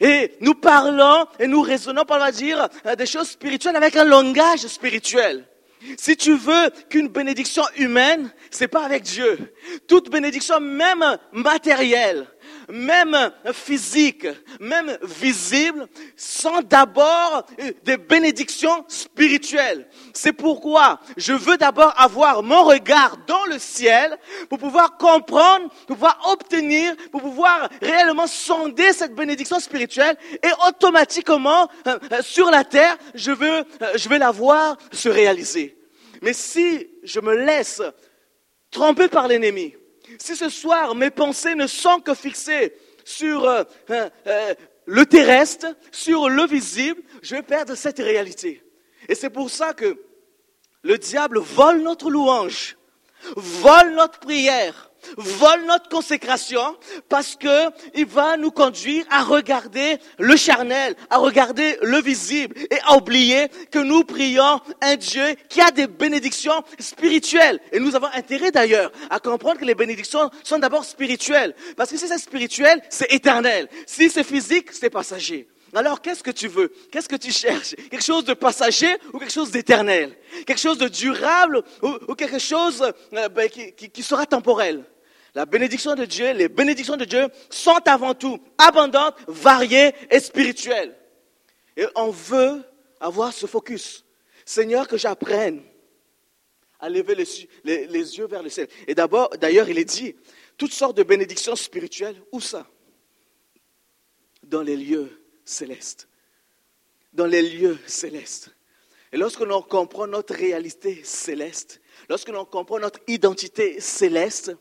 Et 0.00 0.32
nous 0.40 0.54
parlons 0.54 1.26
et 1.38 1.46
nous 1.46 1.60
raisonnons, 1.60 2.04
Paul 2.04 2.20
va 2.20 2.30
dire, 2.30 2.68
euh, 2.86 2.94
des 2.94 3.06
choses 3.06 3.30
spirituelles 3.30 3.76
avec 3.76 3.96
un 3.96 4.04
langage 4.04 4.66
spirituel. 4.66 5.44
Si 5.96 6.16
tu 6.16 6.36
veux 6.36 6.70
qu'une 6.88 7.08
bénédiction 7.08 7.62
humaine, 7.76 8.32
c'est 8.50 8.68
pas 8.68 8.84
avec 8.84 9.02
Dieu. 9.02 9.54
Toute 9.86 10.10
bénédiction, 10.10 10.60
même 10.60 11.04
matérielle, 11.32 12.26
même 12.68 13.32
physique, 13.52 14.26
même 14.60 14.96
visible, 15.02 15.86
sont 16.16 16.60
d'abord 16.62 17.44
des 17.84 17.96
bénédictions 17.96 18.84
spirituelles. 18.88 19.88
C'est 20.12 20.32
pourquoi 20.32 21.00
je 21.16 21.32
veux 21.32 21.56
d'abord 21.56 21.94
avoir 21.96 22.42
mon 22.42 22.64
regard 22.64 23.16
dans 23.26 23.44
le 23.46 23.58
ciel 23.58 24.18
pour 24.48 24.58
pouvoir 24.58 24.96
comprendre, 24.96 25.68
pour 25.86 25.96
pouvoir 25.96 26.20
obtenir, 26.30 26.94
pour 27.10 27.22
pouvoir 27.22 27.68
réellement 27.80 28.26
sonder 28.26 28.92
cette 28.92 29.14
bénédiction 29.14 29.60
spirituelle 29.60 30.16
et 30.42 30.50
automatiquement 30.66 31.68
euh, 31.86 31.98
euh, 32.12 32.22
sur 32.22 32.50
la 32.50 32.64
terre, 32.64 32.96
je 33.14 33.30
veux, 33.30 33.64
euh, 33.82 33.92
je 33.96 34.08
vais 34.08 34.18
la 34.18 34.30
voir 34.30 34.76
se 34.92 35.08
réaliser. 35.08 35.76
Mais 36.22 36.32
si 36.32 36.88
je 37.02 37.20
me 37.20 37.34
laisse 37.34 37.82
tromper 38.70 39.08
par 39.08 39.28
l'ennemi, 39.28 39.74
si 40.18 40.36
ce 40.36 40.48
soir 40.48 40.94
mes 40.94 41.10
pensées 41.10 41.54
ne 41.54 41.66
sont 41.66 42.00
que 42.00 42.14
fixées 42.14 42.74
sur 43.04 43.44
euh, 43.44 43.64
euh, 43.90 44.08
euh, 44.26 44.54
le 44.86 45.06
terrestre, 45.06 45.66
sur 45.92 46.28
le 46.28 46.46
visible, 46.46 47.02
je 47.22 47.36
vais 47.36 47.42
perdre 47.42 47.74
cette 47.74 47.98
réalité. 47.98 48.62
Et 49.08 49.14
c'est 49.14 49.30
pour 49.30 49.50
ça 49.50 49.74
que 49.74 49.98
le 50.82 50.98
diable 50.98 51.38
vole 51.38 51.82
notre 51.82 52.10
louange, 52.10 52.76
vole 53.36 53.94
notre 53.94 54.20
prière, 54.20 54.87
vole 55.16 55.64
notre 55.66 55.88
consécration 55.88 56.76
parce 57.08 57.36
que 57.36 57.70
il 57.94 58.06
va 58.06 58.36
nous 58.36 58.50
conduire 58.50 59.04
à 59.10 59.22
regarder 59.22 59.98
le 60.18 60.36
charnel, 60.36 60.94
à 61.10 61.18
regarder 61.18 61.78
le 61.82 62.00
visible 62.00 62.56
et 62.70 62.78
à 62.84 62.96
oublier 62.96 63.48
que 63.70 63.78
nous 63.78 64.04
prions 64.04 64.60
un 64.80 64.96
Dieu 64.96 65.34
qui 65.48 65.60
a 65.60 65.70
des 65.70 65.86
bénédictions 65.86 66.62
spirituelles. 66.78 67.60
Et 67.72 67.80
nous 67.80 67.96
avons 67.96 68.08
intérêt 68.14 68.50
d'ailleurs 68.50 68.92
à 69.10 69.20
comprendre 69.20 69.60
que 69.60 69.64
les 69.64 69.74
bénédictions 69.74 70.30
sont 70.44 70.58
d'abord 70.58 70.84
spirituelles. 70.84 71.54
Parce 71.76 71.90
que 71.90 71.96
si 71.96 72.08
c'est 72.08 72.18
spirituel, 72.18 72.82
c'est 72.88 73.12
éternel. 73.12 73.68
Si 73.86 74.10
c'est 74.10 74.24
physique, 74.24 74.72
c'est 74.72 74.90
passager. 74.90 75.48
Alors, 75.78 76.02
qu'est-ce 76.02 76.24
que 76.24 76.32
tu 76.32 76.48
veux? 76.48 76.72
Qu'est-ce 76.90 77.08
que 77.08 77.14
tu 77.14 77.30
cherches? 77.30 77.76
Quelque 77.76 78.02
chose 78.02 78.24
de 78.24 78.34
passager 78.34 78.96
ou 79.12 79.20
quelque 79.20 79.32
chose 79.32 79.52
d'éternel? 79.52 80.18
Quelque 80.44 80.58
chose 80.58 80.76
de 80.76 80.88
durable 80.88 81.62
ou, 81.82 82.16
quelque 82.16 82.40
chose 82.40 82.92
euh, 83.12 83.28
ben, 83.28 83.48
qui, 83.48 84.02
sera 84.02 84.26
temporel? 84.26 84.82
La 85.36 85.46
bénédiction 85.46 85.94
de 85.94 86.04
Dieu, 86.04 86.32
les 86.32 86.48
bénédictions 86.48 86.96
de 86.96 87.04
Dieu 87.04 87.28
sont 87.48 87.78
avant 87.86 88.12
tout 88.12 88.40
abondantes, 88.58 89.14
variées 89.28 89.94
et 90.10 90.18
spirituelles. 90.18 90.96
Et 91.76 91.86
on 91.94 92.10
veut 92.10 92.60
avoir 92.98 93.32
ce 93.32 93.46
focus. 93.46 94.04
Seigneur, 94.44 94.88
que 94.88 94.96
j'apprenne 94.96 95.62
à 96.80 96.88
lever 96.88 97.14
les, 97.14 97.86
les, 97.86 98.18
yeux 98.18 98.26
vers 98.26 98.42
le 98.42 98.48
ciel. 98.48 98.66
Et 98.88 98.96
d'abord, 98.96 99.30
d'ailleurs, 99.40 99.68
il 99.68 99.78
est 99.78 99.84
dit, 99.84 100.16
toutes 100.56 100.72
sortes 100.72 100.96
de 100.96 101.04
bénédictions 101.04 101.54
spirituelles, 101.54 102.20
où 102.32 102.40
ça? 102.40 102.66
Dans 104.42 104.62
les 104.62 104.76
lieux 104.76 105.18
céleste. 105.48 106.08
Dans 107.12 107.26
les 107.26 107.42
lieux 107.42 107.78
célestes. 107.86 108.50
Et 109.12 109.16
lorsque 109.16 109.40
l'on 109.40 109.62
comprend 109.62 110.06
notre 110.06 110.34
réalité 110.34 111.02
céleste, 111.04 111.80
lorsque 112.08 112.28
l'on 112.28 112.44
comprend 112.44 112.78
notre 112.78 113.00
identité 113.06 113.80
céleste, 113.80 114.54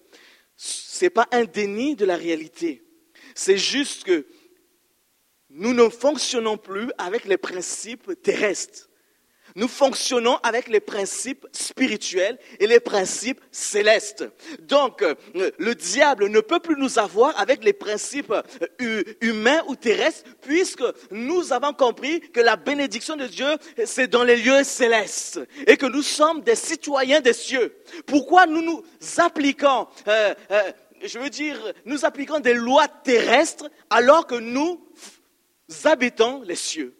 ce 0.55 1.05
n'est 1.05 1.09
pas 1.09 1.27
un 1.31 1.43
déni 1.43 1.95
de 1.95 2.05
la 2.05 2.15
réalité. 2.15 2.83
C'est 3.35 3.57
juste 3.57 4.05
que 4.05 4.25
nous 5.49 5.73
ne 5.73 5.89
fonctionnons 5.89 6.57
plus 6.57 6.91
avec 6.97 7.25
les 7.25 7.37
principes 7.37 8.21
terrestres 8.21 8.89
nous 9.57 9.67
fonctionnons 9.67 10.37
avec 10.43 10.69
les 10.69 10.79
principes 10.79 11.45
spirituels 11.51 12.37
et 12.59 12.67
les 12.67 12.79
principes 12.79 13.41
célestes. 13.51 14.23
Donc, 14.61 15.01
euh, 15.01 15.15
le 15.57 15.73
diable 15.73 16.29
ne 16.29 16.39
peut 16.39 16.59
plus 16.59 16.77
nous 16.77 16.99
avoir 16.99 17.37
avec 17.39 17.63
les 17.63 17.73
principes 17.73 18.33
euh, 18.81 19.03
humains 19.19 19.63
ou 19.67 19.75
terrestres, 19.75 20.23
puisque 20.41 20.83
nous 21.09 21.51
avons 21.51 21.73
compris 21.73 22.21
que 22.21 22.39
la 22.39 22.55
bénédiction 22.55 23.15
de 23.15 23.25
Dieu, 23.25 23.49
c'est 23.85 24.07
dans 24.07 24.23
les 24.23 24.37
lieux 24.37 24.63
célestes, 24.63 25.39
et 25.65 25.75
que 25.75 25.87
nous 25.87 26.03
sommes 26.03 26.41
des 26.41 26.55
citoyens 26.55 27.19
des 27.19 27.33
cieux. 27.33 27.75
Pourquoi 28.05 28.45
nous 28.45 28.61
nous 28.61 28.83
appliquons, 29.17 29.87
euh, 30.07 30.35
je 31.03 31.17
veux 31.17 31.31
dire, 31.31 31.57
nous 31.85 32.05
appliquons 32.05 32.39
des 32.39 32.53
lois 32.53 32.87
terrestres 32.87 33.71
alors 33.89 34.27
que 34.27 34.35
nous 34.35 34.79
habitons 35.83 36.43
les 36.43 36.55
cieux? 36.55 36.93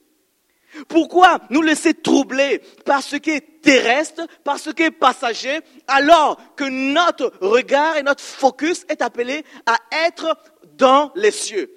Pourquoi 0.88 1.39
nous 1.50 1.62
laisser 1.62 1.93
troubler 1.93 2.60
par 2.86 3.01
ce 3.01 3.15
qui 3.15 3.31
est 3.31 3.62
terrestre, 3.62 4.27
par 4.43 4.60
ce 4.60 4.69
qui 4.69 4.84
est 4.84 4.91
passager, 4.91 5.60
alors 5.88 6.39
que 6.55 6.63
notre 6.63 7.34
regard 7.41 7.98
et 7.98 8.03
notre 8.03 8.24
focus 8.24 8.86
est 8.89 9.01
appelé 9.01 9.43
à 9.65 9.77
être 10.07 10.38
dans 10.77 11.12
les 11.15 11.31
cieux? 11.31 11.72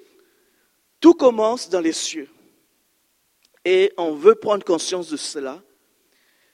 Tout 0.99 1.13
commence 1.13 1.69
dans 1.69 1.81
les 1.81 1.93
cieux. 1.93 2.29
Et 3.65 3.93
on 3.97 4.13
veut 4.13 4.35
prendre 4.35 4.63
conscience 4.63 5.09
de 5.09 5.17
cela, 5.17 5.61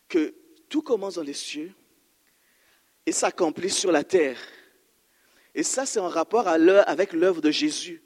que 0.09 0.33
tout 0.69 0.81
commence 0.81 1.15
dans 1.15 1.23
les 1.23 1.33
cieux 1.33 1.71
et 3.05 3.11
s'accomplit 3.11 3.69
sur 3.69 3.91
la 3.91 4.03
terre. 4.03 4.37
Et 5.55 5.63
ça, 5.63 5.85
c'est 5.85 5.99
en 5.99 6.09
rapport 6.09 6.47
avec 6.47 7.13
l'œuvre 7.13 7.41
de 7.41 7.51
Jésus 7.51 8.03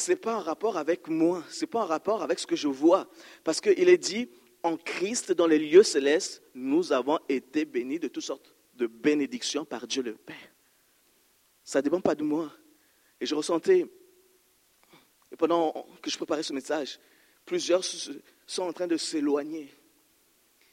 ce 0.00 0.10
n'est 0.10 0.16
pas 0.16 0.36
en 0.36 0.40
rapport 0.40 0.76
avec 0.76 1.08
moi, 1.08 1.44
ce 1.50 1.60
n'est 1.60 1.66
pas 1.66 1.82
en 1.82 1.86
rapport 1.86 2.22
avec 2.22 2.38
ce 2.38 2.46
que 2.46 2.56
je 2.56 2.68
vois. 2.68 3.08
Parce 3.44 3.60
qu'il 3.60 3.88
est 3.88 3.98
dit, 3.98 4.28
en 4.62 4.76
Christ, 4.76 5.32
dans 5.32 5.46
les 5.46 5.58
lieux 5.58 5.82
célestes, 5.82 6.42
nous 6.54 6.92
avons 6.92 7.18
été 7.28 7.64
bénis 7.64 7.98
de 7.98 8.08
toutes 8.08 8.24
sortes 8.24 8.54
de 8.74 8.86
bénédictions 8.86 9.64
par 9.64 9.86
Dieu 9.86 10.02
le 10.02 10.14
Père. 10.14 10.36
Ça 11.62 11.78
ne 11.78 11.84
dépend 11.84 12.00
pas 12.00 12.14
de 12.14 12.22
moi. 12.22 12.50
Et 13.20 13.26
je 13.26 13.34
ressentais, 13.34 13.86
et 15.30 15.36
pendant 15.36 15.86
que 16.02 16.10
je 16.10 16.16
préparais 16.16 16.42
ce 16.42 16.52
message, 16.52 16.98
plusieurs 17.44 17.84
sont 17.84 18.62
en 18.62 18.72
train 18.72 18.86
de 18.86 18.96
s'éloigner. 18.96 19.72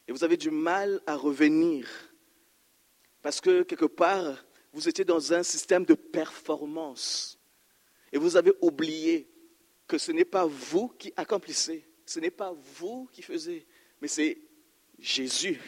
Et 0.07 0.11
vous 0.13 0.23
avez 0.23 0.37
du 0.37 0.49
mal 0.49 1.01
à 1.05 1.15
revenir. 1.15 1.87
Parce 3.21 3.41
que 3.41 3.63
quelque 3.63 3.85
part, 3.85 4.45
vous 4.71 4.87
étiez 4.87 5.03
dans 5.03 5.33
un 5.33 5.43
système 5.43 5.85
de 5.85 5.95
performance. 5.95 7.36
Et 8.17 8.19
vous 8.19 8.35
avez 8.35 8.53
oublié 8.61 9.27
que 9.85 9.99
ce 9.99 10.11
n'est 10.11 10.25
pas 10.25 10.47
vous 10.47 10.87
qui 10.87 11.13
accomplissez, 11.15 11.85
ce 12.03 12.19
n'est 12.19 12.31
pas 12.31 12.51
vous 12.79 13.07
qui 13.13 13.21
faisiez, 13.21 13.67
mais 14.01 14.07
c'est 14.07 14.39
Jésus. 14.97 15.61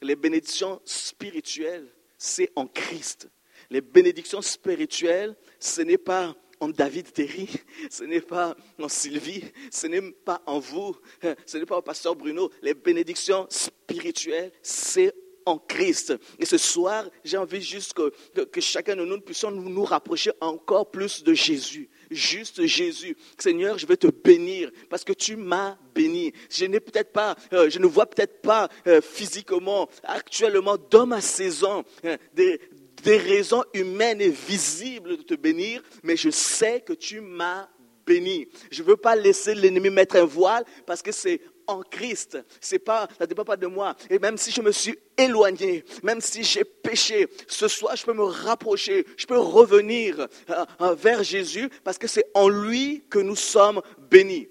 Les 0.00 0.16
bénédictions 0.16 0.80
spirituelles, 0.86 1.86
c'est 2.16 2.50
en 2.56 2.66
Christ. 2.66 3.28
Les 3.68 3.82
bénédictions 3.82 4.40
spirituelles, 4.40 5.36
ce 5.60 5.82
n'est 5.82 5.98
pas 5.98 6.34
en 6.60 6.70
David 6.70 7.12
Terry, 7.12 7.50
ce 7.90 8.04
n'est 8.04 8.22
pas 8.22 8.56
en 8.78 8.88
Sylvie, 8.88 9.44
ce 9.70 9.86
n'est 9.86 10.12
pas 10.12 10.42
en 10.46 10.60
vous, 10.60 10.96
ce 11.44 11.58
n'est 11.58 11.66
pas 11.66 11.76
au 11.76 11.82
pasteur 11.82 12.16
Bruno. 12.16 12.50
Les 12.62 12.72
bénédictions 12.72 13.46
spirituelles, 13.50 14.50
c'est 14.62 15.14
en 15.46 15.58
Christ. 15.58 16.14
Et 16.38 16.44
ce 16.44 16.58
soir, 16.58 17.04
j'ai 17.24 17.36
envie 17.36 17.62
juste 17.62 17.92
que, 17.94 18.12
que, 18.44 18.60
chacun 18.60 18.96
de 18.96 19.04
nous 19.04 19.20
puissions 19.20 19.50
nous, 19.50 19.84
rapprocher 19.84 20.32
encore 20.40 20.90
plus 20.90 21.22
de 21.22 21.34
Jésus. 21.34 21.88
Juste 22.10 22.64
Jésus. 22.64 23.16
Seigneur, 23.38 23.78
je 23.78 23.86
vais 23.86 23.96
te 23.96 24.08
bénir 24.08 24.70
parce 24.88 25.04
que 25.04 25.12
tu 25.12 25.36
m'as 25.36 25.76
béni. 25.94 26.32
Je 26.50 26.64
n'ai 26.66 26.80
peut-être 26.80 27.12
pas, 27.12 27.36
euh, 27.52 27.70
je 27.70 27.78
ne 27.78 27.86
vois 27.86 28.06
peut-être 28.06 28.40
pas 28.42 28.68
euh, 28.86 29.00
physiquement, 29.00 29.88
actuellement, 30.02 30.76
dans 30.90 31.06
ma 31.06 31.20
saison, 31.20 31.84
euh, 32.04 32.16
des, 32.34 32.60
des 33.02 33.16
raisons 33.16 33.64
humaines 33.74 34.20
et 34.20 34.30
visibles 34.30 35.16
de 35.16 35.22
te 35.22 35.34
bénir, 35.34 35.82
mais 36.02 36.16
je 36.16 36.30
sais 36.30 36.80
que 36.80 36.92
tu 36.92 37.20
m'as 37.20 37.68
béni. 38.06 38.48
Je 38.70 38.82
ne 38.82 38.88
veux 38.88 38.96
pas 38.96 39.16
laisser 39.16 39.54
l'ennemi 39.54 39.90
mettre 39.90 40.16
un 40.16 40.24
voile 40.24 40.64
parce 40.86 41.02
que 41.02 41.12
c'est 41.12 41.40
en 41.66 41.82
Christ. 41.82 42.38
C'est 42.60 42.78
pas, 42.78 43.08
ça 43.18 43.24
ne 43.24 43.26
dépend 43.26 43.44
pas 43.44 43.56
de 43.56 43.66
moi. 43.66 43.94
Et 44.10 44.18
même 44.18 44.36
si 44.36 44.50
je 44.50 44.60
me 44.60 44.72
suis 44.72 44.98
éloigné, 45.16 45.84
même 46.02 46.20
si 46.20 46.42
j'ai 46.42 46.64
péché, 46.64 47.28
ce 47.46 47.68
soir, 47.68 47.96
je 47.96 48.04
peux 48.04 48.12
me 48.12 48.24
rapprocher, 48.24 49.06
je 49.16 49.26
peux 49.26 49.38
revenir 49.38 50.20
euh, 50.20 50.64
euh, 50.80 50.94
vers 50.94 51.22
Jésus 51.22 51.68
parce 51.84 51.98
que 51.98 52.06
c'est 52.06 52.26
en 52.34 52.48
lui 52.48 53.04
que 53.08 53.18
nous 53.18 53.36
sommes 53.36 53.80
bénis. 54.10 54.48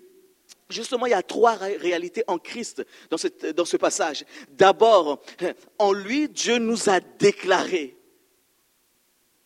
Justement, 0.69 1.05
il 1.05 1.11
y 1.11 1.13
a 1.13 1.23
trois 1.23 1.55
réalités 1.55 2.23
en 2.27 2.37
Christ 2.37 2.85
dans, 3.09 3.17
dans 3.55 3.65
ce 3.65 3.77
passage. 3.77 4.23
D'abord, 4.49 5.21
en 5.77 5.91
lui, 5.91 6.29
Dieu 6.29 6.59
nous 6.59 6.89
a 6.89 7.01
déclarés. 7.01 7.97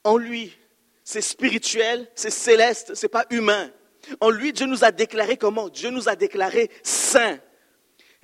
En 0.04 0.18
lui, 0.18 0.56
c'est 1.04 1.22
spirituel, 1.22 2.08
c'est 2.16 2.30
céleste, 2.30 2.94
c'est 2.94 3.08
pas 3.08 3.26
humain. 3.32 3.72
En 4.20 4.30
lui, 4.30 4.54
Dieu 4.54 4.66
nous 4.66 4.84
a 4.84 4.92
déclarés 4.92 5.38
comment? 5.38 5.70
Dieu 5.70 5.90
nous 5.90 6.10
a 6.10 6.16
déclarés 6.16 6.70
saints. 6.84 7.40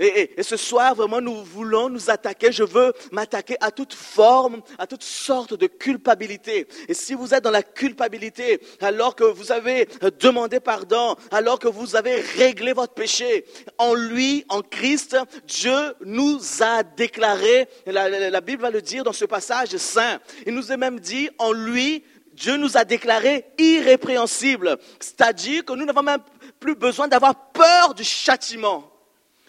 Et, 0.02 0.42
ce 0.42 0.58
soir, 0.58 0.96
vraiment, 0.96 1.22
nous 1.22 1.44
voulons 1.44 1.88
nous 1.88 2.10
attaquer. 2.10 2.52
Je 2.52 2.64
veux 2.64 2.92
m'attaquer 3.12 3.56
à 3.62 3.70
toute 3.70 3.94
forme, 3.94 4.62
à 4.80 4.88
toute 4.88 5.04
sorte 5.04 5.54
de 5.54 5.68
culpabilité. 5.68 6.68
Et 6.88 6.96
si 6.96 7.14
vous 7.14 7.36
êtes 7.36 7.44
dans 7.44 7.52
la 7.52 7.62
culpabilité, 7.62 8.60
alors 8.82 9.16
que 9.16 9.24
vous 9.24 9.52
avez 9.52 9.88
demandé 10.20 10.60
pardon, 10.60 11.16
alors 11.30 11.60
que 11.60 11.68
vous 11.68 11.96
avez 11.96 12.16
réglé 12.16 12.74
votre 12.74 12.96
péché, 12.96 13.46
en 13.78 13.94
lui, 13.94 14.44
en 14.50 14.62
Christ, 14.62 15.16
Dieu 15.46 15.94
nous 16.04 16.42
a 16.62 16.82
déclaré, 16.82 17.70
la, 17.86 18.10
la 18.10 18.42
Bible 18.42 18.64
va 18.64 18.72
le 18.72 18.82
dire 18.82 19.04
dans 19.04 19.14
ce 19.14 19.26
passage 19.26 19.78
saint, 19.78 20.20
il 20.48 20.56
nous 20.56 20.72
a 20.72 20.78
même 20.78 21.00
dit, 21.00 21.30
en 21.38 21.52
lui, 21.52 22.04
Dieu 22.34 22.58
nous 22.58 22.76
a 22.76 22.86
déclaré 22.86 23.46
irrépréhensibles. 23.60 24.78
C'est-à-dire 25.00 25.64
que 25.64 25.74
nous 25.74 25.86
n'avons 25.86 26.02
même 26.02 26.22
plus 26.60 26.76
besoin 26.76 27.08
d'avoir 27.08 27.52
peur 27.52 27.94
du 27.94 28.04
châtiment. 28.04 28.91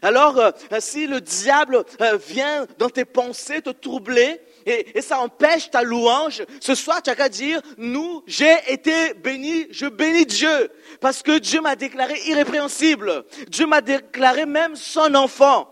Alors, 0.04 0.36
euh, 0.38 0.50
si 0.80 1.06
le 1.06 1.20
diable 1.20 1.84
euh, 2.00 2.16
vient 2.16 2.66
dans 2.78 2.90
tes 2.90 3.04
pensées 3.04 3.62
te 3.62 3.70
troubler, 3.70 4.40
et, 4.66 5.00
ça 5.00 5.20
empêche 5.20 5.70
ta 5.70 5.82
louange, 5.84 6.42
ce 6.60 6.74
soir 6.74 7.00
tu 7.02 7.10
as 7.10 7.14
qu'à 7.14 7.28
dire, 7.28 7.62
nous, 7.78 8.24
j'ai 8.26 8.56
été 8.66 9.14
béni, 9.14 9.68
je 9.70 9.86
bénis 9.86 10.26
Dieu, 10.26 10.70
parce 11.00 11.22
que 11.22 11.38
Dieu 11.38 11.60
m'a 11.60 11.76
déclaré 11.76 12.18
irrépréhensible. 12.26 13.24
Dieu 13.48 13.66
m'a 13.66 13.80
déclaré 13.80 14.44
même 14.44 14.74
son 14.74 15.14
enfant. 15.14 15.68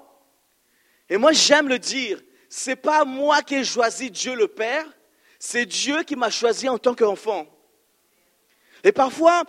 Et 1.08 1.16
moi 1.16 1.32
j'aime 1.32 1.68
le 1.68 1.80
dire, 1.80 2.20
c'est 2.48 2.76
pas 2.76 3.04
moi 3.04 3.42
qui 3.42 3.56
ai 3.56 3.64
choisi 3.64 4.12
Dieu 4.12 4.36
le 4.36 4.46
Père, 4.46 4.84
c'est 5.40 5.66
Dieu 5.66 6.04
qui 6.04 6.14
m'a 6.14 6.30
choisi 6.30 6.68
en 6.68 6.78
tant 6.78 6.94
qu'enfant. 6.94 7.46
Et 8.84 8.92
parfois, 8.92 9.42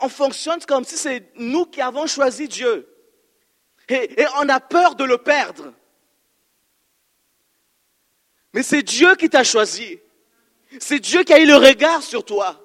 on 0.00 0.08
fonctionne 0.08 0.60
comme 0.66 0.84
si 0.84 0.96
c'est 0.96 1.30
nous 1.36 1.66
qui 1.66 1.80
avons 1.80 2.06
choisi 2.06 2.46
Dieu. 2.46 2.88
Et, 3.88 4.26
on 4.38 4.48
a 4.48 4.60
peur 4.60 4.94
de 4.94 5.04
le 5.04 5.18
perdre. 5.18 5.72
Mais 8.52 8.62
c'est 8.62 8.82
Dieu 8.82 9.14
qui 9.16 9.28
t'a 9.28 9.44
choisi. 9.44 10.00
C'est 10.80 10.98
Dieu 10.98 11.22
qui 11.22 11.32
a 11.32 11.38
eu 11.38 11.46
le 11.46 11.56
regard 11.56 12.02
sur 12.02 12.24
toi. 12.24 12.60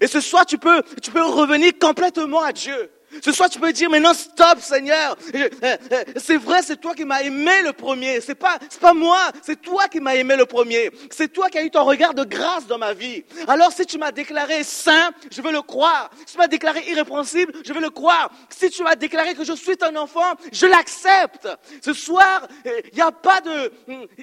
Et 0.00 0.06
ce 0.06 0.20
soir, 0.20 0.44
tu 0.44 0.58
peux, 0.58 0.82
tu 1.02 1.10
peux 1.10 1.24
revenir 1.24 1.72
complètement 1.78 2.42
à 2.42 2.52
Dieu. 2.52 2.90
Ce 3.22 3.32
soir, 3.32 3.48
tu 3.50 3.58
peux 3.58 3.72
dire, 3.72 3.90
mais 3.90 4.00
non, 4.00 4.14
stop, 4.14 4.60
Seigneur. 4.60 5.16
Euh, 5.34 5.48
euh, 5.62 6.04
c'est 6.16 6.36
vrai, 6.36 6.62
c'est 6.62 6.80
toi 6.80 6.94
qui 6.94 7.04
m'as 7.04 7.22
aimé 7.22 7.62
le 7.64 7.72
premier. 7.72 8.20
C'est 8.20 8.34
pas, 8.34 8.58
c'est 8.68 8.80
pas 8.80 8.94
moi, 8.94 9.18
c'est 9.42 9.60
toi 9.60 9.88
qui 9.88 10.00
m'as 10.00 10.14
aimé 10.14 10.36
le 10.36 10.46
premier. 10.46 10.90
C'est 11.10 11.32
toi 11.32 11.48
qui 11.48 11.58
as 11.58 11.64
eu 11.64 11.70
ton 11.70 11.84
regard 11.84 12.14
de 12.14 12.24
grâce 12.24 12.66
dans 12.66 12.78
ma 12.78 12.92
vie. 12.92 13.24
Alors, 13.48 13.72
si 13.72 13.86
tu 13.86 13.98
m'as 13.98 14.12
déclaré 14.12 14.64
saint, 14.64 15.10
je 15.30 15.42
veux 15.42 15.52
le 15.52 15.62
croire. 15.62 16.10
Si 16.26 16.34
tu 16.34 16.38
m'as 16.38 16.48
déclaré 16.48 16.84
irrépréhensible, 16.88 17.52
je 17.64 17.72
veux 17.72 17.80
le 17.80 17.90
croire. 17.90 18.30
Si 18.50 18.70
tu 18.70 18.82
m'as 18.82 18.96
déclaré 18.96 19.34
que 19.34 19.44
je 19.44 19.52
suis 19.52 19.76
ton 19.76 19.94
enfant, 19.96 20.34
je 20.52 20.66
l'accepte. 20.66 21.48
Ce 21.82 21.92
soir, 21.92 22.46
il 22.64 23.00
euh, 23.00 23.04
a 23.04 23.12
pas 23.12 23.40
de, 23.40 23.72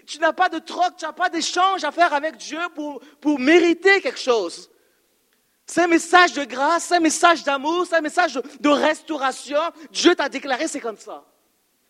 tu 0.05 0.19
n'as 0.19 0.33
pas 0.33 0.49
de 0.49 0.59
troc, 0.59 0.93
tu 0.97 1.05
n'as 1.05 1.13
pas 1.13 1.29
d'échange 1.29 1.83
à 1.83 1.91
faire 1.91 2.13
avec 2.13 2.37
Dieu 2.37 2.59
pour, 2.75 3.01
pour 3.21 3.39
mériter 3.39 4.01
quelque 4.01 4.19
chose. 4.19 4.69
C'est 5.65 5.81
un 5.81 5.87
message 5.87 6.33
de 6.33 6.43
grâce, 6.43 6.85
c'est 6.85 6.95
un 6.95 6.99
message 6.99 7.43
d'amour, 7.43 7.85
c'est 7.87 7.95
un 7.95 8.01
message 8.01 8.33
de, 8.59 8.69
restauration. 8.69 9.59
Dieu 9.91 10.15
t'a 10.15 10.29
déclaré, 10.29 10.67
c'est 10.67 10.81
comme 10.81 10.97
ça. 10.97 11.25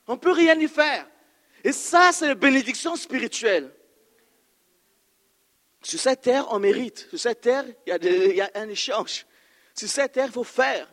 On 0.07 0.13
ne 0.13 0.19
peut 0.19 0.31
rien 0.31 0.59
y 0.59 0.67
faire. 0.67 1.07
Et 1.63 1.71
ça, 1.71 2.11
c'est 2.11 2.27
la 2.27 2.35
bénédiction 2.35 2.95
spirituelle. 2.95 3.73
Sur 5.81 5.99
cette 5.99 6.21
terre, 6.21 6.45
on 6.51 6.59
mérite. 6.59 7.07
Sur 7.09 7.19
cette 7.19 7.41
terre, 7.41 7.65
il 7.87 8.35
y 8.35 8.41
a, 8.41 8.51
un 8.55 8.69
échange. 8.69 9.25
Sur 9.75 9.89
cette 9.89 10.13
terre, 10.13 10.27
il 10.27 10.31
faut 10.31 10.43
faire. 10.43 10.87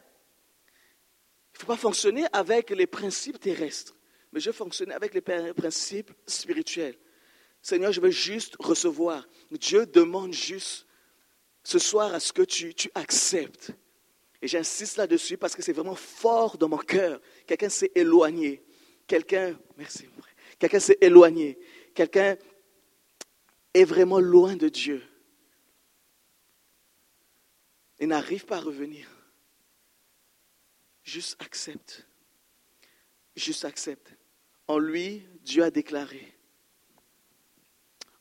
Il 1.52 1.56
ne 1.56 1.60
faut 1.60 1.66
pas 1.66 1.76
fonctionner 1.76 2.26
avec 2.32 2.70
les 2.70 2.86
principes 2.86 3.38
terrestres, 3.38 3.94
mais 4.32 4.40
je 4.40 4.46
veux 4.46 4.54
fonctionner 4.54 4.94
avec 4.94 5.12
les 5.12 5.20
principes 5.20 6.12
spirituels. 6.26 6.96
Seigneur, 7.60 7.92
je 7.92 8.00
veux 8.00 8.10
juste 8.10 8.56
recevoir. 8.58 9.28
Dieu 9.50 9.84
demande 9.84 10.32
juste 10.32 10.86
ce 11.62 11.78
soir 11.78 12.14
à 12.14 12.20
ce 12.20 12.32
que 12.32 12.42
tu, 12.42 12.74
acceptes. 12.94 13.72
Et 14.42 14.48
j'insiste 14.48 14.96
là-dessus 14.96 15.36
parce 15.36 15.54
que 15.54 15.62
c'est 15.62 15.72
vraiment 15.72 15.94
fort 15.94 16.56
dans 16.56 16.68
mon 16.68 16.78
cœur. 16.78 17.20
Quelqu'un 17.46 17.68
s'est 17.68 17.92
éloigné. 17.94 18.64
Quelqu'un, 19.06 19.58
merci, 19.76 20.08
quelqu'un 20.58 20.80
s'est 20.80 20.98
éloigné. 21.00 21.58
Quelqu'un 21.94 22.36
est 23.74 23.84
vraiment 23.84 24.20
loin 24.20 24.56
de 24.56 24.68
Dieu. 24.68 25.02
Et 27.98 28.06
n'arrive 28.06 28.46
pas 28.46 28.56
à 28.56 28.60
revenir. 28.60 29.08
Juste 31.02 31.36
accepte. 31.42 32.06
Juste 33.36 33.64
accepte. 33.64 34.16
En 34.66 34.78
lui, 34.78 35.26
Dieu 35.42 35.64
a 35.64 35.70
déclaré. 35.70 36.32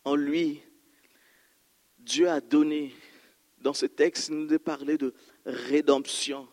En 0.03 0.15
lui, 0.15 0.61
Dieu 1.99 2.27
a 2.27 2.41
donné 2.41 2.93
dans 3.61 3.73
ce 3.73 3.85
texte, 3.85 4.29
il 4.29 4.35
nous 4.35 4.53
est 4.53 4.59
parlé 4.59 4.97
de 4.97 5.13
rédemption. 5.45 6.47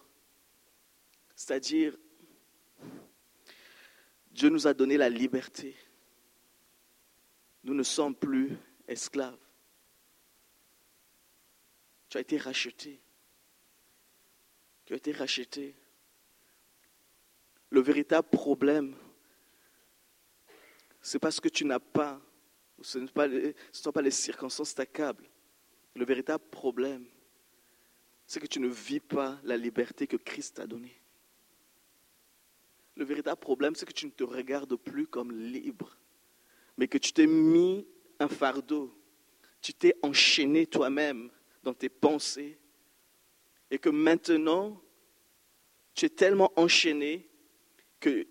C'est-à-dire, 1.34 1.96
Dieu 4.30 4.48
nous 4.48 4.66
a 4.66 4.74
donné 4.74 4.96
la 4.96 5.08
liberté. 5.08 5.76
Nous 7.62 7.74
ne 7.74 7.82
sommes 7.82 8.14
plus 8.14 8.56
esclaves. 8.88 9.38
Tu 12.08 12.18
as 12.18 12.20
été 12.20 12.38
racheté. 12.38 13.00
Tu 14.84 14.92
as 14.92 14.96
été 14.96 15.12
racheté. 15.12 15.74
Le 17.70 17.80
véritable 17.80 18.28
problème, 18.28 18.94
c'est 21.02 21.18
parce 21.18 21.40
que 21.40 21.48
tu 21.48 21.64
n'as 21.64 21.80
pas, 21.80 22.20
ce 22.80 22.98
ne 22.98 23.06
sont 23.72 23.92
pas 23.92 24.02
les 24.02 24.10
circonstances 24.10 24.74
t'accablent. 24.74 25.28
Le 25.96 26.04
véritable 26.04 26.44
problème, 26.50 27.06
c'est 28.26 28.38
que 28.38 28.46
tu 28.46 28.60
ne 28.60 28.68
vis 28.68 29.00
pas 29.00 29.40
la 29.44 29.56
liberté 29.56 30.06
que 30.06 30.18
Christ 30.18 30.56
t'a 30.56 30.66
donnée. 30.66 31.00
Le 32.96 33.04
véritable 33.04 33.40
problème, 33.40 33.74
c'est 33.74 33.86
que 33.86 33.94
tu 33.94 34.04
ne 34.04 34.10
te 34.10 34.22
regardes 34.22 34.76
plus 34.76 35.06
comme 35.06 35.32
libre, 35.32 35.96
mais 36.76 36.86
que 36.86 36.98
tu 36.98 37.12
t'es 37.12 37.26
mis 37.26 37.86
un 38.18 38.28
fardeau. 38.28 38.94
Tu 39.62 39.72
t'es 39.72 39.94
enchaîné 40.02 40.66
toi-même 40.66 41.30
dans 41.62 41.72
tes 41.72 41.88
pensées 41.88 42.58
et 43.70 43.78
que 43.78 43.88
maintenant, 43.88 44.82
tu 45.94 46.04
es 46.04 46.10
tellement 46.10 46.52
enchaîné 46.56 47.26
que 48.00 48.26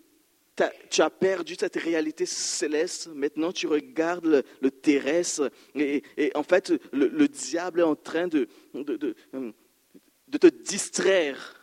tu 0.90 1.02
as 1.02 1.10
perdu 1.10 1.54
cette 1.58 1.76
réalité 1.76 2.24
céleste. 2.26 3.08
Maintenant, 3.14 3.52
tu 3.52 3.66
regardes 3.66 4.44
le, 4.60 4.70
terrestre. 4.70 5.50
Et, 5.74 6.02
en 6.34 6.42
fait, 6.42 6.72
le, 6.92 7.28
diable 7.28 7.80
est 7.80 7.84
en 7.84 7.96
train 7.96 8.26
de, 8.26 8.48
de, 8.74 9.14
te 10.38 10.46
distraire. 10.46 11.62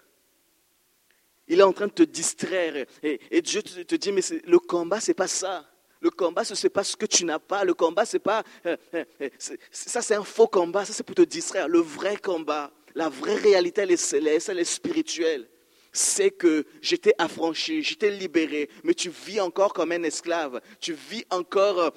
Il 1.47 1.59
est 1.59 1.63
en 1.63 1.73
train 1.73 1.87
de 1.87 1.93
te 1.93 2.03
distraire. 2.03 2.85
Et, 3.01 3.41
Dieu 3.41 3.63
te, 3.63 3.95
dit, 3.95 4.11
mais 4.11 4.21
le 4.45 4.59
combat, 4.59 4.99
ce 4.99 5.11
n'est 5.11 5.15
pas 5.15 5.27
ça. 5.27 5.69
Le 5.99 6.09
combat, 6.09 6.43
ce 6.43 6.61
n'est 6.61 6.69
pas 6.69 6.83
ce 6.83 6.95
que 6.95 7.05
tu 7.05 7.25
n'as 7.25 7.39
pas. 7.39 7.63
Le 7.63 7.73
combat, 7.73 8.05
c'est 8.05 8.19
pas... 8.19 8.43
Euh, 8.65 8.75
euh, 8.93 9.05
euh, 9.21 9.29
ça, 9.71 10.01
c'est 10.01 10.15
un 10.15 10.23
faux 10.23 10.47
combat. 10.47 10.83
Ça, 10.83 10.91
c'est 10.91 11.03
pour 11.03 11.15
te 11.15 11.21
distraire. 11.21 11.69
Le 11.69 11.79
vrai 11.79 12.17
combat, 12.17 12.71
la 12.93 13.07
vraie 13.07 13.35
réalité, 13.35 13.81
elle 13.81 13.91
est 13.91 13.97
céleste, 13.97 14.49
elle 14.49 14.59
est 14.59 14.65
spirituelle 14.65 15.47
c'est 15.93 16.31
que 16.31 16.65
j'étais 16.81 17.13
affranchi, 17.19 17.83
j'étais 17.83 18.09
libéré, 18.09 18.69
mais 18.83 18.95
tu 18.95 19.09
vis 19.09 19.39
encore 19.39 19.73
comme 19.73 19.91
un 19.91 20.03
esclave, 20.03 20.59
tu 20.79 20.93
vis 20.93 21.23
encore 21.29 21.79
euh, 21.79 21.89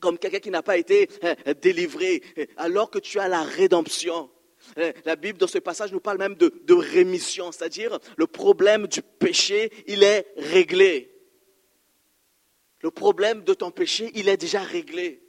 comme 0.00 0.18
quelqu'un 0.18 0.40
qui 0.40 0.50
n'a 0.50 0.62
pas 0.62 0.76
été 0.76 1.08
euh, 1.22 1.54
délivré, 1.62 2.22
alors 2.56 2.90
que 2.90 2.98
tu 2.98 3.20
as 3.20 3.28
la 3.28 3.42
rédemption. 3.42 4.30
Euh, 4.78 4.92
la 5.04 5.16
Bible, 5.16 5.38
dans 5.38 5.46
ce 5.46 5.58
passage, 5.58 5.92
nous 5.92 6.00
parle 6.00 6.18
même 6.18 6.34
de, 6.34 6.52
de 6.64 6.74
rémission, 6.74 7.52
c'est-à-dire 7.52 7.98
le 8.16 8.26
problème 8.26 8.88
du 8.88 9.00
péché, 9.00 9.70
il 9.86 10.02
est 10.02 10.26
réglé. 10.36 11.10
Le 12.80 12.90
problème 12.90 13.44
de 13.44 13.54
ton 13.54 13.70
péché, 13.70 14.10
il 14.14 14.28
est 14.28 14.36
déjà 14.36 14.60
réglé. 14.60 15.22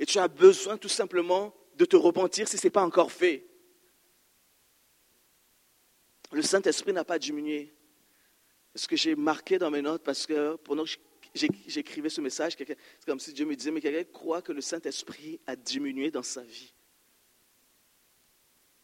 Et 0.00 0.04
tu 0.04 0.18
as 0.18 0.28
besoin 0.28 0.76
tout 0.76 0.88
simplement 0.88 1.54
de 1.76 1.84
te 1.84 1.96
repentir 1.96 2.48
si 2.48 2.58
ce 2.58 2.66
n'est 2.66 2.70
pas 2.70 2.84
encore 2.84 3.12
fait. 3.12 3.46
Le 6.36 6.42
Saint-Esprit 6.42 6.92
n'a 6.92 7.02
pas 7.02 7.18
diminué. 7.18 7.72
Ce 8.74 8.86
que 8.86 8.94
j'ai 8.94 9.16
marqué 9.16 9.56
dans 9.56 9.70
mes 9.70 9.80
notes, 9.80 10.02
parce 10.02 10.26
que 10.26 10.56
pendant 10.56 10.84
que 10.84 10.90
j'écrivais 11.34 12.10
ce 12.10 12.20
message, 12.20 12.56
c'est 12.58 12.76
comme 13.06 13.18
si 13.18 13.32
Dieu 13.32 13.46
me 13.46 13.56
disait, 13.56 13.70
mais 13.70 13.80
quelqu'un 13.80 14.04
croit 14.12 14.42
que 14.42 14.52
le 14.52 14.60
Saint-Esprit 14.60 15.40
a 15.46 15.56
diminué 15.56 16.10
dans 16.10 16.22
sa 16.22 16.42
vie. 16.42 16.74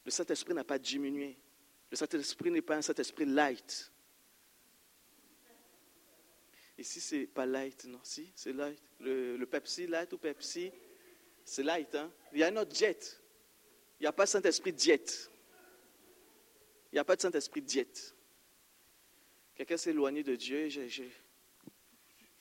Le 0.07 0.11
Saint-Esprit 0.11 0.55
n'a 0.55 0.65
pas 0.65 0.79
diminué. 0.79 1.37
Le 1.91 1.97
Saint-Esprit 1.99 2.51
n'est 2.51 2.63
pas 2.63 2.77
un 2.77 2.81
Saint-Esprit 2.81 3.27
light. 3.27 3.93
Ici, 6.79 7.03
ce 7.03 7.17
n'est 7.17 7.27
pas 7.27 7.45
light, 7.45 7.85
non, 7.85 8.01
si, 8.03 8.33
c'est 8.35 8.55
light. 8.55 8.83
Le, 8.99 9.45
Pepsi, 9.45 9.87
light 9.87 10.11
ou 10.15 10.17
Pepsi, 10.17 10.73
c'est 11.45 11.63
light. 11.63 11.95
Hein? 11.97 12.11
Il 12.33 12.39
y 12.39 12.45
a 12.45 12.47
un 12.47 12.57
autre 12.57 12.75
jet. 12.75 13.21
Il 14.01 14.05
n'y 14.05 14.07
a 14.07 14.13
pas 14.13 14.25
Saint-Esprit 14.25 14.73
jet. 14.75 15.29
Il 16.93 16.97
n'y 16.97 17.01
a 17.01 17.05
pas 17.05 17.17
de 17.17 17.23
Saint-Esprit 17.23 17.63
diète. 17.63 18.15
Quelqu'un 19.55 19.79
s'est 19.79 19.91
éloigné 19.91 20.23
de 20.23 20.37
Dieu, 20.37 20.69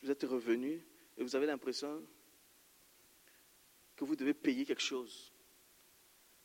vous 0.02 0.12
êtes 0.12 0.24
revenu 0.24 0.86
et 1.18 1.24
vous 1.24 1.36
avez 1.36 1.46
l'impression 1.46 2.06
que 3.96 4.04
vous 4.04 4.16
devez 4.16 4.34
payer 4.34 4.66
quelque 4.66 4.82
chose 4.82 5.32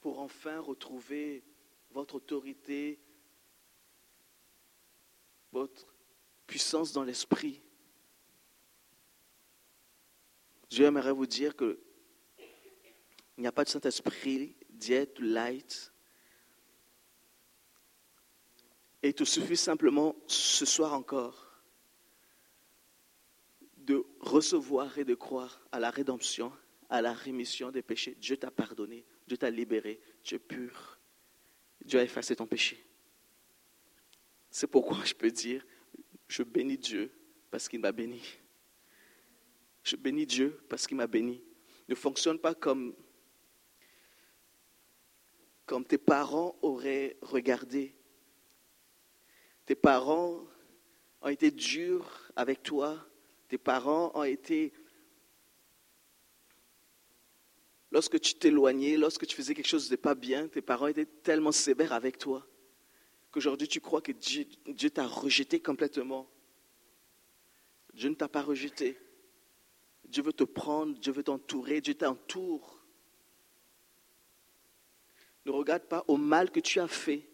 pour 0.01 0.21
enfin 0.21 0.61
retrouver 0.61 1.43
votre 1.91 2.17
autorité, 2.17 3.01
votre 5.51 5.87
puissance 6.47 6.93
dans 6.93 7.03
l'esprit. 7.03 7.63
Dieu 10.71 10.85
aimerait 10.85 11.13
vous 11.13 11.27
dire 11.27 11.57
que 11.57 11.81
il 13.37 13.41
n'y 13.41 13.47
a 13.47 13.53
pas 13.53 13.65
de 13.65 13.69
Saint-Esprit 13.69 14.55
diète, 14.71 15.19
light, 15.19 15.93
et 19.03 19.09
il 19.09 19.15
te 19.15 19.25
suffit 19.25 19.57
simplement 19.57 20.17
ce 20.27 20.65
soir 20.65 20.93
encore 20.93 21.47
de 23.77 24.05
recevoir 24.21 24.99
et 24.99 25.05
de 25.05 25.15
croire 25.15 25.61
à 25.71 25.79
la 25.79 25.91
rédemption, 25.91 26.53
à 26.89 27.01
la 27.01 27.13
rémission 27.13 27.71
des 27.71 27.83
péchés. 27.83 28.17
Dieu 28.21 28.37
t'a 28.37 28.51
pardonné, 28.51 29.05
Dieu 29.29 29.37
t'a 29.37 29.51
libéré, 29.51 30.01
tu 30.23 30.35
es 30.35 30.39
pur. 30.39 30.99
Dieu 31.85 32.01
a 32.01 32.03
effacé 32.03 32.35
ton 32.35 32.47
péché. 32.47 32.85
C'est 34.51 34.67
pourquoi 34.67 35.05
je 35.05 35.15
peux 35.15 35.31
dire, 35.31 35.65
je 36.27 36.43
bénis 36.43 36.79
Dieu 36.79 37.13
parce 37.51 37.69
qu'il 37.69 37.81
m'a 37.81 37.93
béni. 37.93 38.23
Je 39.85 39.95
bénis 39.95 40.27
Dieu 40.27 40.61
parce 40.69 40.87
qu'il 40.87 40.97
m'a 40.97 41.07
béni. 41.07 41.45
Ne 41.89 41.95
fonctionne 41.95 42.41
pas 42.41 42.55
comme, 42.55 42.93
comme 45.65 45.85
tes 45.85 45.99
parents 45.99 46.59
auraient 46.63 47.17
regardé 47.23 47.95
tes 49.67 49.75
parents 49.75 50.45
ont 51.21 51.29
été 51.29 51.51
durs 51.51 52.31
avec 52.37 52.63
toi. 52.63 52.99
Tes 53.49 53.59
parents 53.59 54.13
ont 54.15 54.25
été 54.25 54.73
lorsque 57.91 58.21
tu 58.21 58.35
t'éloignais, 58.35 58.97
lorsque 58.97 59.27
tu 59.27 59.37
faisais 59.37 59.55
quelque 59.55 59.69
chose 59.69 59.89
de 59.89 59.97
pas 59.97 60.15
bien, 60.15 60.49
tes 60.49 60.63
parents 60.63 60.87
étaient 60.87 61.07
tellement 61.07 61.53
sévères 61.53 61.93
avec 61.93 62.19
toi 62.19 62.47
qu'aujourd'hui 63.37 63.69
tu 63.69 63.83
crois 63.83 64.01
que 64.01 64.13
Dieu, 64.13 64.91
t'a 64.91 65.07
rejeté 65.07 65.61
complètement. 65.61 66.27
Dieu 67.93 68.09
ne 68.09 68.15
t'a 68.15 68.29
pas 68.29 68.41
rejeté. 68.41 68.99
Dieu 70.07 70.23
veut 70.23 70.33
te 70.33 70.45
prendre, 70.45 70.99
Dieu 70.99 71.13
veut 71.13 71.23
t'entourer, 71.23 71.83
Dieu 71.83 71.93
t'entoure. 71.93 72.83
Ne 75.45 75.51
regarde 75.51 75.83
pas 75.83 76.03
au 76.09 76.17
mal 76.17 76.51
que 76.51 76.61
tu 76.61 76.81
as 76.81 76.89
fait, 76.89 77.29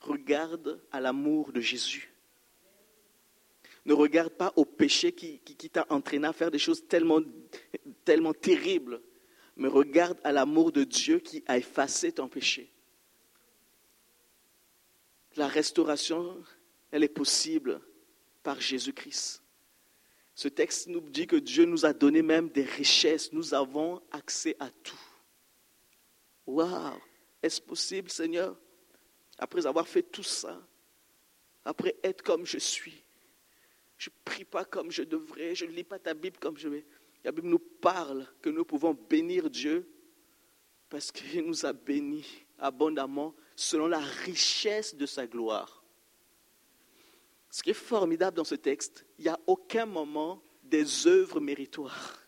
regarde 0.00 0.82
à 0.90 1.00
l'amour 1.00 1.52
de 1.52 1.60
Jésus. 1.60 2.12
Ne 3.84 3.94
regarde 3.94 4.32
pas 4.32 4.52
au 4.56 4.64
péché 4.64 5.12
qui, 5.12 5.38
qui, 5.40 5.70
t'a 5.70 5.86
entraîné 5.88 6.26
à 6.26 6.32
faire 6.32 6.50
des 6.50 6.58
choses 6.58 6.86
tellement, 6.86 7.20
tellement 8.04 8.34
terribles, 8.34 9.00
mais 9.56 9.68
regarde 9.68 10.18
à 10.22 10.32
l'amour 10.32 10.72
de 10.72 10.84
Dieu 10.84 11.18
qui 11.18 11.42
a 11.46 11.56
effacé 11.56 12.12
ton 12.12 12.28
péché. 12.28 12.70
La 15.36 15.48
restauration, 15.48 16.42
elle 16.90 17.04
est 17.04 17.08
possible 17.08 17.80
par 18.42 18.60
Jésus-Christ. 18.60 19.42
Ce 20.34 20.48
texte 20.48 20.86
nous 20.88 21.00
dit 21.00 21.26
que 21.26 21.36
Dieu 21.36 21.64
nous 21.64 21.84
a 21.84 21.92
donné 21.92 22.22
même 22.22 22.48
des 22.48 22.64
richesses. 22.64 23.32
Nous 23.32 23.52
avons 23.54 24.00
accès 24.10 24.56
à 24.58 24.70
tout. 24.70 25.00
Waouh! 26.46 26.98
Est-ce 27.42 27.60
possible, 27.60 28.10
Seigneur? 28.10 28.56
Après 29.40 29.66
avoir 29.66 29.88
fait 29.88 30.02
tout 30.02 30.22
ça, 30.22 30.60
après 31.64 31.96
être 32.04 32.22
comme 32.22 32.44
je 32.44 32.58
suis, 32.58 33.02
je 33.96 34.10
ne 34.10 34.14
prie 34.24 34.44
pas 34.44 34.66
comme 34.66 34.92
je 34.92 35.02
devrais, 35.02 35.54
je 35.54 35.64
ne 35.64 35.72
lis 35.72 35.82
pas 35.82 35.98
ta 35.98 36.12
Bible 36.12 36.36
comme 36.38 36.58
je 36.58 36.68
vais. 36.68 36.84
La 37.24 37.32
Bible 37.32 37.48
nous 37.48 37.58
parle 37.58 38.26
que 38.42 38.50
nous 38.50 38.66
pouvons 38.66 38.94
bénir 39.08 39.48
Dieu 39.48 39.90
parce 40.90 41.10
qu'il 41.10 41.42
nous 41.42 41.64
a 41.64 41.72
bénis 41.72 42.26
abondamment 42.58 43.34
selon 43.56 43.86
la 43.86 43.98
richesse 43.98 44.94
de 44.94 45.06
sa 45.06 45.26
gloire. 45.26 45.84
Ce 47.50 47.62
qui 47.62 47.70
est 47.70 47.74
formidable 47.74 48.36
dans 48.36 48.44
ce 48.44 48.54
texte, 48.54 49.06
il 49.18 49.24
n'y 49.24 49.30
a 49.30 49.40
aucun 49.46 49.86
moment 49.86 50.42
des 50.62 51.06
œuvres 51.06 51.40
méritoires. 51.40 52.20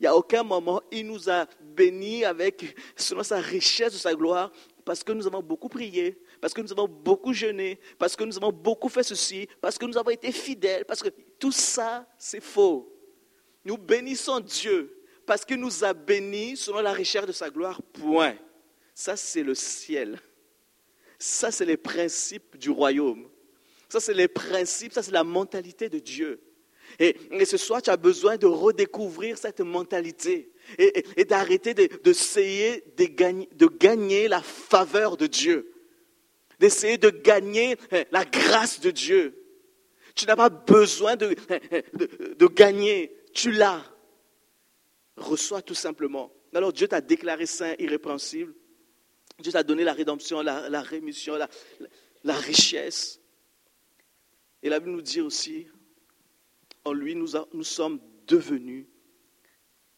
Il 0.00 0.02
n'y 0.02 0.08
a 0.08 0.16
aucun 0.16 0.42
moment, 0.42 0.82
il 0.90 1.06
nous 1.06 1.30
a 1.30 1.46
bénis 1.60 2.24
avec, 2.24 2.76
selon 2.96 3.22
sa 3.22 3.40
richesse 3.40 3.92
de 3.92 3.98
sa 3.98 4.14
gloire, 4.14 4.52
parce 4.84 5.02
que 5.02 5.12
nous 5.12 5.26
avons 5.26 5.42
beaucoup 5.42 5.68
prié, 5.68 6.20
parce 6.40 6.54
que 6.54 6.60
nous 6.60 6.72
avons 6.72 6.88
beaucoup 6.88 7.32
jeûné, 7.32 7.78
parce 7.98 8.16
que 8.16 8.24
nous 8.24 8.36
avons 8.36 8.52
beaucoup 8.52 8.88
fait 8.88 9.02
ceci, 9.02 9.48
parce 9.60 9.78
que 9.78 9.86
nous 9.86 9.96
avons 9.96 10.10
été 10.10 10.32
fidèles, 10.32 10.84
parce 10.84 11.02
que 11.02 11.08
tout 11.38 11.52
ça, 11.52 12.06
c'est 12.18 12.42
faux. 12.42 12.92
Nous 13.64 13.76
bénissons 13.76 14.40
Dieu 14.40 14.96
parce 15.26 15.44
qu'il 15.44 15.58
nous 15.58 15.84
a 15.84 15.92
bénis 15.92 16.56
selon 16.56 16.80
la 16.80 16.92
richesse 16.92 17.26
de 17.26 17.32
sa 17.32 17.50
gloire, 17.50 17.82
point. 17.82 18.36
Ça, 18.94 19.16
c'est 19.16 19.42
le 19.42 19.54
ciel. 19.54 20.20
Ça, 21.18 21.50
c'est 21.50 21.64
les 21.64 21.76
principes 21.76 22.56
du 22.56 22.70
royaume. 22.70 23.28
Ça, 23.88 24.00
c'est 24.00 24.14
les 24.14 24.28
principes, 24.28 24.92
ça, 24.92 25.02
c'est 25.02 25.12
la 25.12 25.24
mentalité 25.24 25.88
de 25.88 25.98
Dieu. 25.98 26.40
Et, 26.98 27.16
ce 27.44 27.56
soir, 27.56 27.82
tu 27.82 27.90
as 27.90 27.96
besoin 27.96 28.36
de 28.36 28.46
redécouvrir 28.46 29.36
cette 29.36 29.60
mentalité 29.60 30.52
et, 30.78 31.24
d'arrêter 31.24 31.74
d'essayer 31.74 32.84
de, 32.96 33.04
de, 33.04 33.54
de 33.54 33.66
gagner 33.66 34.28
la 34.28 34.40
faveur 34.40 35.16
de 35.16 35.26
Dieu, 35.26 35.72
d'essayer 36.58 36.98
de 36.98 37.10
gagner 37.10 37.76
hein, 37.92 38.04
la 38.10 38.24
grâce 38.24 38.80
de 38.80 38.90
Dieu. 38.90 39.42
Tu 40.14 40.26
n'as 40.26 40.36
pas 40.36 40.48
besoin 40.48 41.16
de, 41.16 41.36
de 42.34 42.46
gagner, 42.46 43.14
tu 43.34 43.50
l'as. 43.50 43.84
Reçois 45.16 45.62
tout 45.62 45.74
simplement. 45.74 46.32
Alors 46.54 46.72
Dieu 46.72 46.88
t'a 46.88 47.00
déclaré 47.00 47.44
saint, 47.46 47.74
irrépréhensible. 47.78 48.54
Dieu 49.38 49.52
t'a 49.52 49.62
donné 49.62 49.84
la 49.84 49.92
rédemption, 49.92 50.40
la, 50.40 50.80
rémission, 50.80 51.36
la 52.24 52.34
richesse. 52.34 53.20
Et 54.62 54.70
la 54.70 54.80
Bible 54.80 54.92
nous 54.92 55.02
dit 55.02 55.20
aussi, 55.20 55.66
en 56.84 56.92
lui, 56.92 57.14
nous 57.14 57.64
sommes 57.64 58.00
devenus 58.26 58.86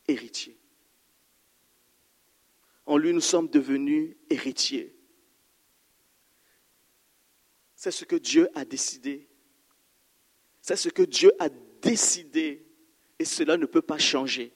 héritiers. 0.09 0.59
En 2.87 2.97
lui, 2.97 3.13
nous 3.13 3.21
sommes 3.21 3.49
devenus 3.49 4.17
héritiers. 4.31 4.98
C'est 7.79 7.93
ce 7.93 8.05
que 8.05 8.17
Dieu 8.17 8.49
a 8.57 8.65
décidé. 8.65 9.29
C'est 10.61 10.75
ce 10.75 10.89
que 10.89 11.03
Dieu 11.03 11.31
a 11.39 11.49
décidé. 11.81 12.67
Et 13.21 13.25
cela 13.25 13.57
ne 13.57 13.67
peut 13.67 13.83
pas 13.83 13.99
changer. 13.99 14.53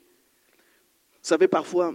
Vous 1.12 1.28
savez, 1.28 1.46
parfois, 1.46 1.94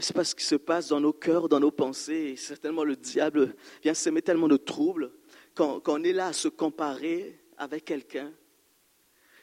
c'est 0.00 0.16
pas 0.16 0.24
ce 0.24 0.34
qui 0.34 0.44
se 0.44 0.56
passe 0.56 0.88
dans 0.88 0.98
nos 0.98 1.12
cœurs, 1.12 1.48
dans 1.48 1.60
nos 1.60 1.70
pensées. 1.70 2.32
Et 2.32 2.36
certainement, 2.36 2.82
le 2.82 2.96
diable 2.96 3.54
vient 3.84 3.94
s'aimer 3.94 4.20
tellement 4.20 4.48
de 4.48 4.56
troubles 4.56 5.12
quand, 5.54 5.80
on 5.86 6.02
est 6.02 6.12
là 6.12 6.26
à 6.26 6.32
se 6.32 6.48
comparer 6.48 7.38
avec 7.56 7.84
quelqu'un, 7.84 8.32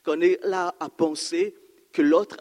quand 0.04 0.17
on 0.17 0.22
est 0.22 0.38
là 0.43 0.76
à 0.82 0.89
penser 0.89 1.56
que 1.93 2.02
l'autre 2.02 2.36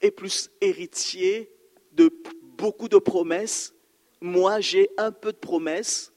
est 0.00 0.10
plus 0.10 0.50
héritier 0.62 1.54
de 1.92 2.10
beaucoup 2.56 2.88
de 2.88 2.96
promesses, 2.96 3.74
moi 4.22 4.60
j'ai 4.60 4.88
un 4.96 5.12
peu 5.12 5.30
de 5.30 5.36
promesses, 5.36 6.11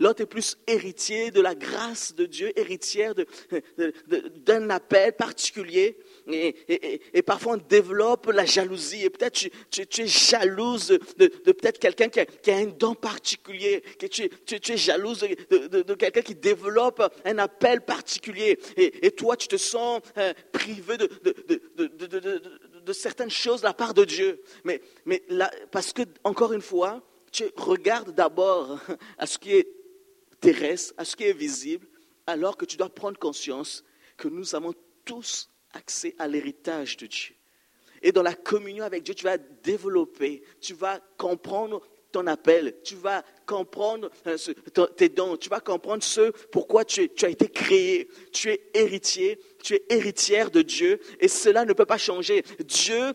L'autre 0.00 0.22
est 0.22 0.26
plus 0.26 0.56
héritier 0.66 1.30
de 1.30 1.42
la 1.42 1.54
grâce 1.54 2.14
de 2.14 2.24
Dieu, 2.24 2.58
héritière 2.58 3.14
d'un 4.46 4.70
appel 4.70 5.12
particulier. 5.12 5.98
Et, 6.26 7.22
parfois 7.22 7.54
on 7.54 7.56
développe 7.58 8.28
la 8.28 8.46
jalousie. 8.46 9.04
Et 9.04 9.10
peut-être 9.10 9.34
tu, 9.34 9.86
tu, 9.86 10.00
es 10.00 10.06
jalouse 10.06 10.98
de, 11.18 11.26
peut-être 11.26 11.78
quelqu'un 11.78 12.08
qui, 12.08 12.20
a, 12.50 12.56
un 12.56 12.66
don 12.66 12.94
particulier. 12.94 13.82
Que 13.98 14.06
tu, 14.06 14.22
es 14.72 14.76
jalouse 14.76 15.20
de, 15.20 15.94
quelqu'un 15.94 16.22
qui 16.22 16.34
développe 16.34 17.02
un 17.26 17.36
appel 17.36 17.82
particulier. 17.82 18.58
Et, 18.78 19.10
toi, 19.10 19.36
tu 19.36 19.48
te 19.48 19.58
sens 19.58 20.00
euh, 20.16 20.32
privé 20.50 20.96
de, 20.96 21.08
certaines 22.94 23.30
choses 23.30 23.60
de 23.60 23.66
la 23.66 23.74
part 23.74 23.92
de 23.92 24.06
Dieu. 24.06 24.40
Mais, 24.64 24.80
parce 25.70 25.92
que, 25.92 26.02
encore 26.24 26.54
une 26.54 26.62
fois, 26.62 27.02
tu 27.30 27.44
regardes 27.56 28.14
d'abord 28.14 28.80
à 29.18 29.26
ce 29.26 29.38
qui 29.38 29.52
est 29.52 29.79
à 30.96 31.04
ce 31.04 31.16
qui 31.16 31.24
est 31.24 31.32
visible, 31.32 31.86
alors 32.26 32.56
que 32.56 32.64
tu 32.64 32.76
dois 32.76 32.88
prendre 32.88 33.18
conscience 33.18 33.84
que 34.16 34.28
nous 34.28 34.54
avons 34.54 34.74
tous 35.04 35.50
accès 35.72 36.14
à 36.18 36.28
l'héritage 36.28 36.96
de 36.96 37.06
Dieu. 37.06 37.34
Et 38.02 38.12
dans 38.12 38.22
la 38.22 38.34
communion 38.34 38.84
avec 38.84 39.02
Dieu, 39.02 39.14
tu 39.14 39.24
vas 39.24 39.38
développer, 39.38 40.42
tu 40.60 40.74
vas 40.74 41.00
comprendre 41.18 41.82
ton 42.12 42.26
appel, 42.26 42.76
tu 42.82 42.96
vas 42.96 43.24
comprendre 43.46 44.10
euh, 44.26 44.36
tes 44.96 45.08
dons, 45.08 45.36
tu 45.36 45.48
vas 45.48 45.60
comprendre 45.60 46.02
ce 46.02 46.30
pourquoi 46.50 46.84
tu, 46.84 47.08
as 47.22 47.28
été 47.28 47.48
créé. 47.48 48.08
Tu 48.32 48.50
es 48.50 48.70
héritier, 48.74 49.38
tu 49.62 49.74
es 49.74 49.84
héritière 49.90 50.50
de 50.50 50.62
Dieu 50.62 51.00
et 51.20 51.28
cela 51.28 51.64
ne 51.64 51.72
peut 51.72 51.86
pas 51.86 51.98
changer. 51.98 52.42
Dieu 52.64 53.12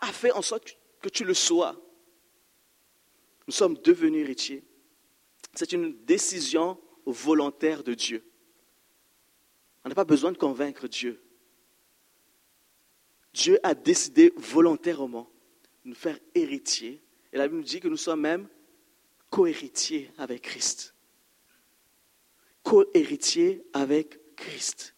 a 0.00 0.12
fait 0.12 0.32
en 0.32 0.42
sorte 0.42 0.76
que 1.00 1.08
tu 1.08 1.24
le 1.24 1.34
sois. 1.34 1.76
Nous 3.46 3.54
sommes 3.54 3.76
devenus 3.78 4.22
héritiers. 4.22 4.62
C'est 5.54 5.72
une 5.72 6.04
décision 6.04 6.80
volontaire 7.06 7.84
de 7.84 7.94
Dieu. 7.94 8.24
On 9.84 9.88
n'a 9.88 9.94
pas 9.94 10.04
besoin 10.04 10.32
de 10.32 10.38
convaincre 10.38 10.88
Dieu. 10.88 11.22
Dieu 13.32 13.58
a 13.62 13.74
décidé 13.74 14.32
volontairement 14.36 15.30
de 15.84 15.90
nous 15.90 15.94
faire 15.94 16.18
héritiers. 16.34 17.02
Et 17.32 17.36
la 17.36 17.46
Bible 17.48 17.58
nous 17.58 17.66
dit 17.66 17.80
que 17.80 17.88
nous 17.88 17.96
sommes 17.96 18.20
même 18.20 18.48
co-héritiers 19.30 20.10
avec 20.18 20.42
Christ. 20.42 20.94
Co-héritiers 22.62 23.64
avec 23.72 24.36
Christ. 24.36 24.94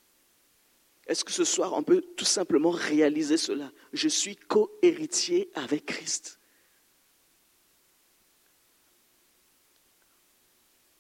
Est-ce 1.07 1.25
que 1.25 1.33
ce 1.33 1.45
soir, 1.45 1.73
on 1.73 1.83
peut 1.83 2.03
tout 2.17 2.25
simplement 2.25 2.71
réaliser 2.71 3.37
cela? 3.37 3.73
Je 3.93 4.09
suis 4.09 4.37
co-héritier 4.37 5.51
avec 5.55 5.87
Christ. 5.87 6.36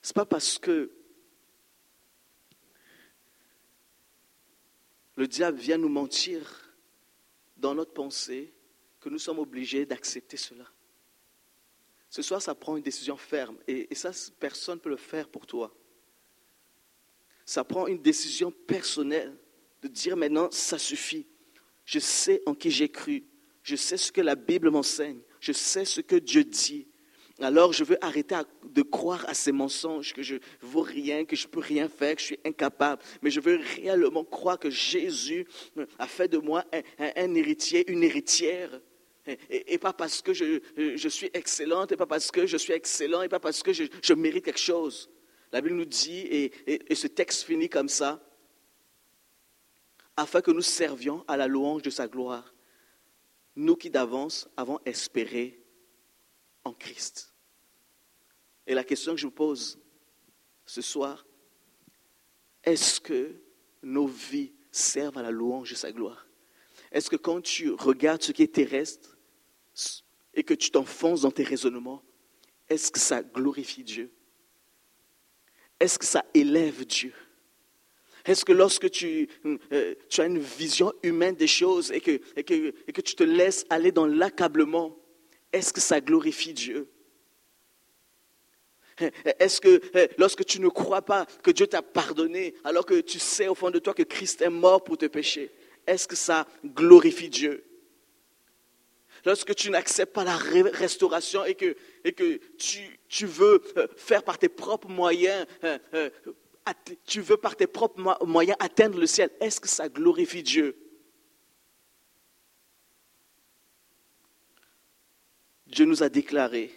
Ce 0.06 0.12
n'est 0.12 0.14
pas 0.14 0.24
parce 0.24 0.56
que 0.56 0.92
le 5.16 5.26
diable 5.26 5.58
vient 5.58 5.78
nous 5.78 5.88
mentir 5.88 6.76
dans 7.56 7.74
notre 7.74 7.92
pensée 7.92 8.54
que 9.00 9.08
nous 9.08 9.18
sommes 9.18 9.40
obligés 9.40 9.84
d'accepter 9.84 10.36
cela. 10.36 10.64
Ce 12.08 12.22
soir, 12.22 12.40
ça 12.40 12.54
prend 12.54 12.76
une 12.76 12.84
décision 12.84 13.16
ferme 13.16 13.58
et, 13.66 13.92
ça, 13.96 14.12
personne 14.38 14.76
ne 14.76 14.80
peut 14.80 14.90
le 14.90 14.96
faire 14.96 15.28
pour 15.28 15.44
toi. 15.44 15.76
Ça 17.44 17.64
prend 17.64 17.88
une 17.88 18.00
décision 18.00 18.52
personnelle 18.52 19.36
de 19.82 19.88
dire 19.88 20.16
maintenant, 20.16 20.48
ça 20.52 20.78
suffit. 20.78 21.26
Je 21.84 21.98
sais 21.98 22.42
en 22.46 22.54
qui 22.54 22.70
j'ai 22.70 22.90
cru. 22.90 23.24
Je 23.64 23.74
sais 23.74 23.96
ce 23.96 24.12
que 24.12 24.20
la 24.20 24.36
Bible 24.36 24.70
m'enseigne. 24.70 25.20
Je 25.40 25.50
sais 25.50 25.84
ce 25.84 26.00
que 26.00 26.14
Dieu 26.14 26.44
dit 26.44 26.86
alors 27.40 27.72
je 27.72 27.84
veux 27.84 28.02
arrêter 28.02 28.36
de 28.64 28.82
croire 28.82 29.28
à 29.28 29.34
ces 29.34 29.52
mensonges, 29.52 30.14
que 30.14 30.22
je 30.22 30.36
vaux 30.60 30.80
rien, 30.80 31.24
que 31.24 31.36
je 31.36 31.46
peux 31.46 31.60
rien 31.60 31.88
faire, 31.88 32.14
que 32.14 32.20
je 32.20 32.26
suis 32.26 32.40
incapable. 32.44 33.02
Mais 33.20 33.30
je 33.30 33.40
veux 33.40 33.60
réellement 33.76 34.24
croire 34.24 34.58
que 34.58 34.70
Jésus 34.70 35.46
a 35.98 36.06
fait 36.06 36.28
de 36.28 36.38
moi 36.38 36.64
un, 36.98 37.34
héritier, 37.34 37.90
une 37.90 38.02
héritière, 38.02 38.80
et, 39.50 39.76
pas 39.78 39.92
parce 39.92 40.22
que 40.22 40.32
je, 40.32 41.08
suis 41.08 41.30
excellente, 41.34 41.92
et 41.92 41.96
pas 41.96 42.06
parce 42.06 42.30
que 42.30 42.46
je 42.46 42.56
suis 42.56 42.72
excellent, 42.72 43.22
et 43.22 43.28
pas 43.28 43.40
parce 43.40 43.62
que 43.62 43.72
je, 43.72 44.14
mérite 44.14 44.44
quelque 44.44 44.60
chose. 44.60 45.10
La 45.52 45.60
Bible 45.60 45.74
nous 45.74 45.84
dit, 45.84 46.20
et, 46.20 46.94
ce 46.94 47.06
texte 47.06 47.42
finit 47.42 47.68
comme 47.68 47.88
ça, 47.88 48.22
afin 50.16 50.40
que 50.40 50.50
nous 50.50 50.62
servions 50.62 51.22
à 51.28 51.36
la 51.36 51.48
louange 51.48 51.82
de 51.82 51.90
sa 51.90 52.08
gloire, 52.08 52.54
nous 53.56 53.76
qui 53.76 53.90
d'avance 53.90 54.48
avons 54.56 54.78
espéré 54.86 55.65
Christ. 56.72 57.32
Et 58.66 58.74
la 58.74 58.84
question 58.84 59.14
que 59.14 59.20
je 59.20 59.26
vous 59.26 59.32
pose 59.32 59.78
ce 60.64 60.82
soir, 60.82 61.26
est-ce 62.64 63.00
que 63.00 63.40
nos 63.82 64.06
vies 64.06 64.52
servent 64.72 65.18
à 65.18 65.22
la 65.22 65.30
louange 65.30 65.70
de 65.70 65.76
sa 65.76 65.92
gloire? 65.92 66.26
Est-ce 66.90 67.08
que 67.08 67.16
quand 67.16 67.40
tu 67.40 67.70
regardes 67.70 68.22
ce 68.22 68.32
qui 68.32 68.42
est 68.42 68.54
terrestre 68.54 69.16
et 70.34 70.42
que 70.42 70.54
tu 70.54 70.70
t'enfonces 70.70 71.22
dans 71.22 71.30
tes 71.30 71.44
raisonnements, 71.44 72.02
est-ce 72.68 72.90
que 72.90 72.98
ça 72.98 73.22
glorifie 73.22 73.84
Dieu? 73.84 74.10
Est-ce 75.78 75.98
que 75.98 76.04
ça 76.04 76.24
élève 76.34 76.84
Dieu? 76.84 77.12
Est-ce 78.24 78.44
que 78.44 78.52
lorsque 78.52 78.90
tu, 78.90 79.28
euh, 79.72 79.94
as 80.18 80.24
une 80.24 80.38
vision 80.38 80.92
humaine 81.04 81.36
des 81.36 81.46
choses 81.46 81.92
et 81.92 82.00
que 82.00 83.00
tu 83.00 83.14
te 83.14 83.22
laisses 83.22 83.64
aller 83.70 83.92
dans 83.92 84.06
l'accablement, 84.06 84.98
est-ce 85.56 85.72
que 85.72 85.80
ça 85.80 86.00
glorifie 86.00 86.52
Dieu? 86.52 86.88
Est-ce 89.38 89.60
que 89.60 89.82
lorsque 90.18 90.44
tu 90.44 90.60
ne 90.60 90.68
crois 90.68 91.02
pas 91.02 91.26
que 91.42 91.50
Dieu 91.50 91.66
t'a 91.66 91.82
pardonné, 91.82 92.54
alors 92.64 92.86
que 92.86 93.00
tu 93.00 93.18
sais 93.18 93.48
au 93.48 93.54
fond 93.54 93.70
de 93.70 93.78
toi 93.78 93.92
que 93.92 94.02
Christ 94.02 94.40
est 94.40 94.50
mort 94.50 94.82
pour 94.84 94.96
te 94.96 95.06
pécher, 95.06 95.50
est-ce 95.86 96.08
que 96.08 96.16
ça 96.16 96.46
glorifie 96.64 97.28
Dieu? 97.28 97.64
Lorsque 99.24 99.54
tu 99.54 99.70
n'acceptes 99.70 100.12
pas 100.12 100.24
la 100.24 100.36
restauration 100.36 101.44
et 101.44 101.54
que, 101.54 101.76
et 102.04 102.12
que 102.12 102.38
tu, 102.58 102.98
tu, 103.08 103.26
veux 103.26 103.60
euh, 103.76 103.86
faire 103.96 104.22
par 104.22 104.38
tes 104.38 104.48
propres 104.48 104.88
moyens, 104.88 105.46
euh, 105.64 105.78
euh, 105.94 106.10
tu 107.04 107.20
veux 107.20 107.36
par 107.36 107.56
tes 107.56 107.66
propres 107.66 108.24
moyens 108.24 108.56
atteindre 108.60 108.98
le 108.98 109.06
ciel, 109.06 109.30
est-ce 109.40 109.60
que 109.60 109.68
ça 109.68 109.88
glorifie 109.88 110.42
Dieu? 110.42 110.76
Dieu 115.76 115.84
nous 115.84 116.02
a 116.02 116.08
déclaré, 116.08 116.74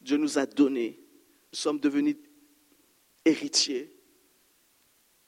Dieu 0.00 0.16
nous 0.16 0.38
a 0.38 0.46
donné 0.46 1.00
nous 1.52 1.58
sommes 1.58 1.80
devenus 1.80 2.16
héritiers. 3.24 3.92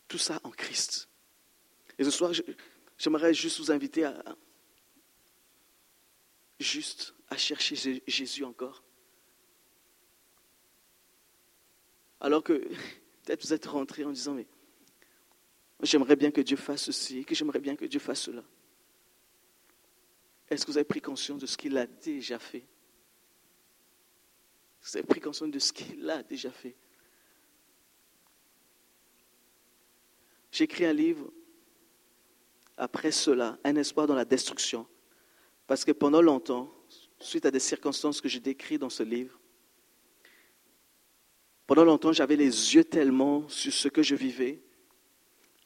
Tout 0.06 0.18
ça 0.18 0.40
en 0.44 0.50
Christ. 0.50 1.08
Et 1.98 2.04
ce 2.04 2.10
soir, 2.10 2.32
j'aimerais 2.98 3.34
juste 3.34 3.58
vous 3.58 3.70
inviter 3.70 4.04
à 4.04 4.22
juste 6.58 7.14
à 7.28 7.36
chercher 7.36 8.00
Jésus 8.06 8.44
encore. 8.44 8.84
Alors 12.20 12.44
que 12.44 12.52
peut-être 13.24 13.44
vous 13.44 13.52
êtes 13.52 13.66
rentré 13.66 14.04
en 14.04 14.12
disant, 14.12 14.34
mais 14.34 14.46
j'aimerais 15.82 16.16
bien 16.16 16.30
que 16.30 16.40
Dieu 16.40 16.56
fasse 16.56 16.84
ceci, 16.84 17.24
que 17.24 17.34
j'aimerais 17.34 17.60
bien 17.60 17.76
que 17.76 17.86
Dieu 17.86 18.00
fasse 18.00 18.22
cela. 18.22 18.44
Est-ce 20.48 20.66
que 20.66 20.70
vous 20.70 20.78
avez 20.78 20.84
pris 20.84 21.00
conscience 21.00 21.40
de 21.40 21.46
ce 21.46 21.56
qu'il 21.56 21.76
a 21.76 21.86
déjà 21.86 22.38
fait? 22.38 22.66
Vous 24.82 25.02
pris 25.04 25.20
conscience 25.20 25.50
de 25.50 25.58
ce 25.58 25.72
qu'il 25.72 26.08
a 26.08 26.22
déjà 26.22 26.50
fait. 26.50 26.76
J'écris 30.50 30.84
un 30.84 30.92
livre, 30.92 31.30
après 32.76 33.12
cela, 33.12 33.58
Un 33.62 33.76
espoir 33.76 34.06
dans 34.06 34.14
la 34.14 34.24
destruction. 34.24 34.86
Parce 35.66 35.84
que 35.84 35.92
pendant 35.92 36.22
longtemps, 36.22 36.72
suite 37.20 37.46
à 37.46 37.50
des 37.50 37.60
circonstances 37.60 38.20
que 38.20 38.28
je 38.28 38.38
décris 38.38 38.78
dans 38.78 38.88
ce 38.88 39.02
livre, 39.02 39.38
pendant 41.66 41.84
longtemps, 41.84 42.12
j'avais 42.12 42.34
les 42.34 42.74
yeux 42.74 42.82
tellement 42.82 43.48
sur 43.48 43.72
ce 43.72 43.86
que 43.86 44.02
je 44.02 44.16
vivais, 44.16 44.60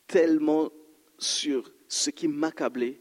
tellement 0.07 0.71
sur 1.19 1.73
ce 1.89 2.11
qui 2.11 2.29
m'accablait, 2.29 3.01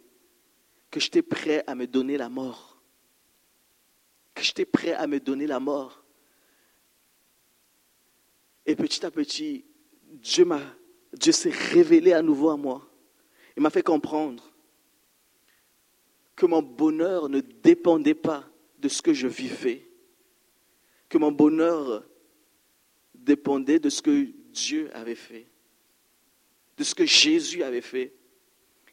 que 0.90 1.00
j'étais 1.00 1.22
prêt 1.22 1.64
à 1.68 1.76
me 1.76 1.86
donner 1.86 2.16
la 2.16 2.30
mort. 2.30 2.82
Que 4.34 4.44
j'étais 4.44 4.66
prêt 4.66 4.94
à 4.94 5.06
me 5.08 5.20
donner 5.20 5.48
la 5.48 5.60
mort. 5.60 6.03
Et 8.66 8.76
petit 8.76 9.06
à 9.06 9.12
petit, 9.12 9.66
Dieu, 10.14 10.48
Dieu 11.14 11.32
s'est 11.32 11.50
révélé 11.50 12.14
à 12.14 12.22
nouveau 12.22 12.50
à 12.50 12.58
moi. 12.58 12.88
Il 13.58 13.64
m'a 13.64 13.70
fait 13.70 13.84
comprendre 13.84 14.52
que 16.36 16.46
mon 16.46 16.62
bonheur 16.62 17.30
ne 17.30 17.42
dépendait 17.42 18.16
pas 18.16 18.44
de 18.80 18.88
ce 18.88 19.02
que 19.02 19.14
je 19.14 19.28
vivais, 19.28 19.88
que 21.10 21.18
mon 21.18 21.32
bonheur 21.32 22.04
dépendait 23.14 23.80
de 23.80 23.90
ce 23.90 24.02
que 24.02 24.28
Dieu 24.52 24.90
avait 24.94 25.16
fait, 25.16 25.48
de 26.78 26.84
ce 26.84 26.96
que 26.96 27.06
Jésus 27.06 27.64
avait 27.64 27.82
fait. 27.82 28.14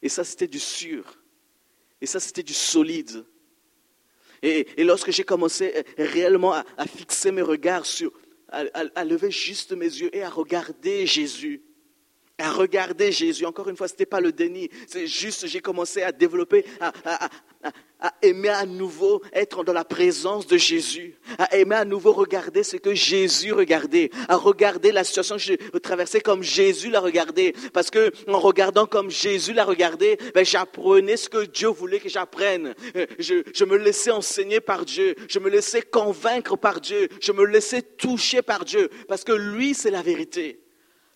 Et 0.01 0.09
ça, 0.09 0.23
c'était 0.23 0.47
du 0.47 0.59
sûr. 0.59 1.17
Et 1.99 2.05
ça, 2.05 2.19
c'était 2.19 2.43
du 2.43 2.53
solide. 2.53 3.25
Et, 4.43 4.83
lorsque 4.83 5.11
j'ai 5.11 5.23
commencé 5.23 5.83
réellement 5.97 6.53
à 6.53 6.87
fixer 6.87 7.31
mes 7.31 7.43
regards 7.43 7.85
sur 7.85 8.11
à, 8.51 9.03
lever 9.03 9.31
juste 9.31 9.71
mes 9.71 9.85
yeux 9.85 10.15
et 10.15 10.23
à 10.23 10.29
regarder 10.29 11.05
Jésus. 11.05 11.61
À 12.37 12.51
regarder 12.51 13.11
Jésus. 13.11 13.45
Encore 13.45 13.69
une 13.69 13.77
fois, 13.77 13.87
ce 13.87 13.93
n'était 13.93 14.05
pas 14.05 14.19
le 14.19 14.31
déni. 14.31 14.69
C'est 14.87 15.07
juste, 15.07 15.47
j'ai 15.47 15.61
commencé 15.61 16.01
à 16.01 16.11
développer, 16.11 16.65
à, 16.79 17.29
aimer 18.21 18.49
à 18.49 18.65
nouveau 18.65 19.21
être 19.33 19.63
dans 19.63 19.73
la 19.73 19.83
présence 19.83 20.47
de 20.47 20.57
Jésus, 20.57 21.15
à 21.37 21.55
aimer 21.55 21.75
à 21.75 21.85
nouveau 21.85 22.11
regarder 22.11 22.63
ce 22.63 22.77
que 22.77 22.93
Jésus 22.93 23.53
regardait, 23.53 24.09
à 24.27 24.35
regarder 24.35 24.91
la 24.91 25.03
situation 25.03 25.35
que 25.35 25.41
je 25.41 25.77
traversais 25.77 26.21
comme 26.21 26.43
Jésus 26.43 26.89
l'a 26.89 26.99
regardé. 26.99 27.53
Parce 27.73 27.91
que 27.91 28.11
en 28.27 28.39
regardant 28.39 28.85
comme 28.85 29.11
Jésus 29.11 29.53
l'a 29.53 29.65
regardé, 29.65 30.17
ben, 30.33 30.43
j'apprenais 30.45 31.17
ce 31.17 31.29
que 31.29 31.45
Dieu 31.45 31.67
voulait 31.67 31.99
que 31.99 32.09
j'apprenne. 32.09 32.73
Je, 33.19 33.43
je 33.53 33.65
me 33.65 33.77
laissais 33.77 34.11
enseigner 34.11 34.59
par 34.59 34.85
Dieu, 34.85 35.15
je 35.27 35.39
me 35.39 35.49
laissais 35.49 35.81
convaincre 35.81 36.57
par 36.57 36.81
Dieu, 36.81 37.07
je 37.21 37.31
me 37.31 37.45
laissais 37.45 37.81
toucher 37.81 38.41
par 38.41 38.65
Dieu, 38.65 38.89
parce 39.07 39.23
que 39.23 39.33
lui, 39.33 39.73
c'est 39.73 39.91
la 39.91 40.01
vérité. 40.01 40.59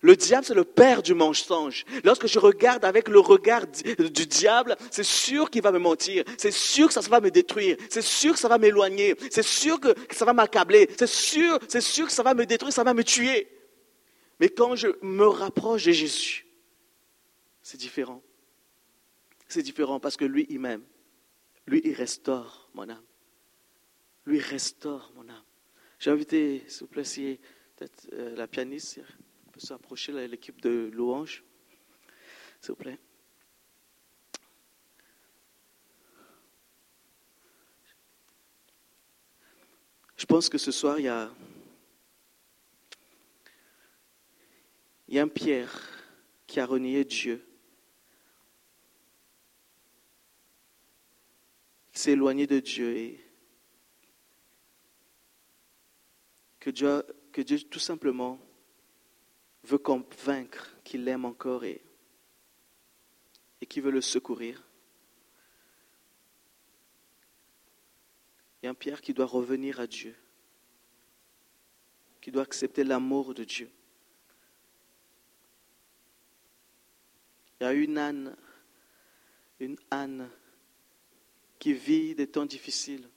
Le 0.06 0.16
diable, 0.16 0.46
c'est 0.46 0.54
le 0.54 0.66
père 0.66 1.02
du 1.02 1.16
mensonge. 1.16 1.84
Lorsque 2.04 2.28
je 2.28 2.38
regarde 2.38 2.86
avec 2.86 3.08
le 3.08 3.18
regard 3.18 3.66
du 3.66 4.28
diable, 4.28 4.78
c'est 4.92 5.04
sûr 5.04 5.50
qu'il 5.50 5.64
va 5.64 5.72
me 5.72 5.80
mentir. 5.80 6.24
C'est 6.38 6.54
sûr 6.54 6.90
que 6.90 6.94
ça 6.94 7.02
va 7.02 7.20
me 7.20 7.32
détruire. 7.32 7.76
C'est 7.90 8.04
sûr 8.04 8.34
que 8.34 8.40
ça 8.40 8.48
va 8.48 8.60
m'éloigner. 8.60 9.16
C'est 9.32 9.42
sûr 9.42 9.80
que 9.80 9.96
ça 10.12 10.24
va 10.24 10.34
m'accabler. 10.34 10.88
C'est 10.96 11.08
sûr, 11.08 11.58
c'est 11.68 11.82
sûr 11.82 12.06
que 12.06 12.12
ça 12.12 12.22
va 12.22 12.36
me 12.36 12.46
détruire, 12.46 12.72
ça 12.72 12.84
va 12.84 12.94
me 12.94 13.04
tuer. 13.04 13.48
Mais 14.40 14.50
quand 14.50 14.76
je 14.76 14.90
me 15.02 15.26
rapproche 15.26 15.86
de 15.86 15.92
Jésus, 15.92 16.46
c'est 17.64 17.80
différent. 17.80 18.22
C'est 19.48 19.64
différent 19.64 20.00
parce 20.00 20.18
que 20.18 20.26
lui, 20.26 20.46
il 20.50 20.60
m'aime. 20.60 20.84
Lui, 21.66 21.82
il 21.84 21.94
restaure 21.94 22.70
mon 22.76 22.88
âme. 22.90 23.02
Lui, 24.28 24.38
restaure 24.38 25.12
mon 25.16 25.28
âme. 25.28 25.44
J'ai 25.98 26.12
invité, 26.12 26.64
s'il 26.68 26.82
vous 26.82 26.88
plaît, 26.90 27.40
peut-être 27.76 28.08
euh, 28.14 28.36
la 28.36 28.46
pianiste 28.46 29.00
peut 29.56 29.62
s'approcher 29.62 30.12
l'équipe 30.28 30.60
de 30.60 30.90
louange, 30.92 31.42
s'il 32.60 32.72
vous 32.72 32.76
plaît. 32.76 33.00
Je 40.18 40.26
pense 40.26 40.50
que 40.50 40.58
ce 40.58 40.74
soir, 40.74 41.00
il 41.00 41.06
y 41.06 41.08
a, 41.08 41.34
il 45.08 45.16
y 45.16 45.20
a 45.20 45.24
un 45.24 45.30
Pierre 45.30 45.72
qui 46.48 46.60
a 46.60 46.66
renié 46.66 47.06
Dieu, 47.06 47.48
qui 51.94 52.00
s'est 52.02 52.12
éloigné 52.12 52.46
de 52.46 52.60
Dieu 52.60 52.98
et 52.98 53.26
que 56.60 56.72
Dieu, 56.72 57.06
que 57.32 57.42
Dieu 57.42 57.60
tout 57.62 57.80
simplement 57.80 58.38
veut 59.66 59.78
convaincre 59.78 60.76
qu'il 60.84 61.04
l'aime 61.04 61.26
encore 61.26 61.66
et, 61.66 61.82
et 63.62 63.66
qu'il 63.66 63.84
veut 63.84 63.92
le 63.92 64.02
secourir. 64.02 64.64
Il 68.62 68.66
y 68.66 68.68
a 68.68 68.72
un 68.72 68.76
Pierre 68.76 69.02
qui 69.02 69.14
doit 69.14 69.26
revenir 69.26 69.80
à 69.80 69.88
Dieu, 69.88 70.16
qui 72.22 72.32
doit 72.32 72.44
accepter 72.44 72.84
l'amour 72.84 73.34
de 73.34 73.44
Dieu. 73.44 73.70
Il 77.60 77.64
y 77.64 77.68
a 77.68 77.74
une 77.74 77.98
âne, 77.98 78.36
une 79.60 79.78
âne 79.92 80.30
qui 81.60 81.74
vit 81.74 82.16
des 82.16 82.28
temps 82.28 82.46
difficiles, 82.46 83.10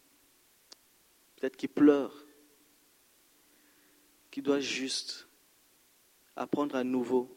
peut-être 1.37 1.57
qui 1.57 1.69
pleure, 1.69 2.25
qui 4.31 4.43
doit 4.43 4.61
juste 4.61 5.28
apprendre 6.39 6.77
à 6.77 6.85
nouveau 6.85 7.29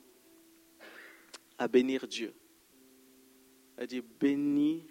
à 1.58 1.68
bénir 1.68 2.08
Dieu. 2.08 2.34
Elle 3.78 3.88
dit, 3.88 4.02
bénis, 4.02 4.86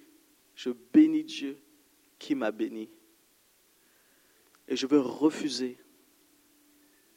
je 0.55 0.71
bénis 0.71 1.25
Dieu 1.25 1.59
qui 2.19 2.35
m'a 2.35 2.51
béni. 2.51 2.91
Et 4.69 4.77
je 4.77 4.87
veux 4.87 5.01
refuser, 5.01 5.79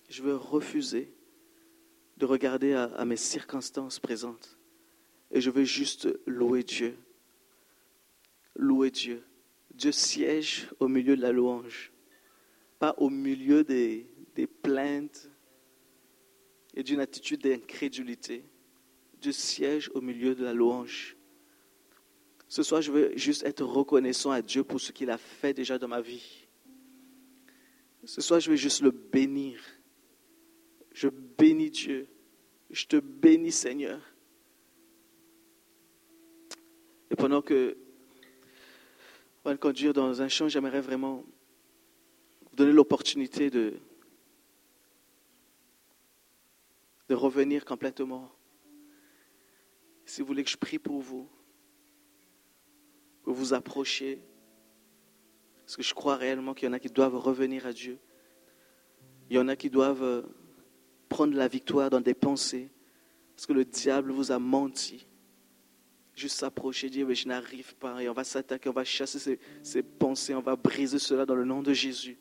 je 0.10 0.22
veux 0.22 0.36
refuser 0.36 1.14
de 2.18 2.26
regarder 2.26 2.74
à, 2.74 3.06
mes 3.06 3.18
circonstances 3.18 4.00
présentes. 4.00 4.58
Et 5.32 5.42
je 5.42 5.50
veux 5.50 5.64
juste 5.64 6.08
louer 6.28 6.64
Dieu. 6.64 6.96
Louer 8.56 8.92
Dieu. 8.92 9.24
Dieu 9.74 9.92
siège 9.92 10.70
au 10.80 10.88
milieu 10.88 11.16
de 11.16 11.22
la 11.22 11.32
louange, 11.32 11.92
pas 12.78 12.94
au 12.98 13.10
milieu 13.10 13.64
des 13.64 14.08
plaintes 14.62 15.33
et 16.74 16.84
d'une 16.84 17.00
attitude 17.00 17.42
d'incrédulité. 17.42 18.46
Dieu 19.22 19.32
siège 19.32 19.90
au 19.94 20.02
milieu 20.02 20.36
de 20.36 20.44
la 20.44 20.54
louange. 20.54 21.16
Ce 22.48 22.62
soir, 22.62 22.82
je 22.82 22.92
veux 22.92 23.18
juste 23.18 23.44
être 23.44 23.64
reconnaissant 23.64 24.32
à 24.32 24.42
Dieu 24.42 24.64
pour 24.64 24.80
ce 24.80 24.92
qu'il 24.92 25.10
a 25.10 25.18
fait 25.18 25.54
déjà 25.54 25.78
dans 25.78 25.88
ma 25.88 26.02
vie. 26.02 26.48
Ce 28.06 28.22
soir, 28.22 28.40
je 28.40 28.50
veux 28.50 28.58
juste 28.58 28.82
le 28.82 28.92
bénir. 28.92 29.60
Je 30.92 31.08
bénis 31.08 31.72
Dieu. 31.72 32.08
Je 32.70 32.86
te 32.86 32.98
bénis, 32.98 33.52
Seigneur. 33.52 34.02
Et 37.10 37.16
pendant 37.16 37.42
que 37.42 37.78
on 39.44 39.50
va 39.50 39.54
le 39.54 39.60
conduire 39.60 39.94
dans 39.94 40.22
un 40.22 40.28
champ, 40.30 40.48
j'aimerais 40.48 40.80
vraiment 40.80 41.26
vous 42.42 42.56
donner 42.56 42.72
l'opportunité 42.72 43.50
de, 43.50 43.74
revenir 47.14 47.66
complètement. 47.66 48.32
Si 50.06 50.22
vous 50.22 50.28
voulez 50.28 50.44
que 50.44 50.50
je 50.50 50.58
prie 50.58 50.80
pour 50.80 51.02
vous, 51.02 51.30
que 53.24 53.32
vous 53.32 53.54
approchiez, 53.54 54.22
parce 55.66 55.78
que 55.78 55.84
je 55.84 55.94
crois 55.94 56.16
réellement 56.16 56.54
qu'il 56.54 56.68
y 56.68 56.70
en 56.70 56.74
a 56.74 56.80
qui 56.80 56.90
doivent 56.90 57.16
revenir 57.16 57.66
à 57.66 57.74
Dieu. 57.74 57.98
Il 59.30 59.36
y 59.38 59.40
en 59.40 59.48
a 59.48 59.56
qui 59.56 59.70
doivent 59.70 60.04
euh, 60.04 60.22
prendre 61.08 61.36
la 61.36 61.48
victoire 61.48 61.90
dans 61.90 62.02
des 62.02 62.14
pensées, 62.14 62.70
parce 63.36 63.46
que 63.46 63.54
le 63.54 63.66
diable 63.66 64.12
vous 64.12 64.32
a 64.32 64.40
menti. 64.40 65.08
Juste 66.16 66.38
s'approcher, 66.38 66.90
dire, 66.90 67.08
mais 67.08 67.16
je 67.16 67.28
n'arrive 67.28 67.76
pas, 67.76 68.04
et 68.04 68.10
on 68.10 68.14
va 68.14 68.24
s'attaquer, 68.24 68.70
on 68.70 68.74
va 68.74 68.84
chasser 68.84 69.40
ces 69.64 69.84
pensées, 69.84 70.36
on 70.36 70.42
va 70.42 70.56
briser 70.56 71.00
cela 71.00 71.26
dans 71.26 71.36
le 71.36 71.46
nom 71.46 71.64
de 71.64 71.74
Jésus, 71.74 72.20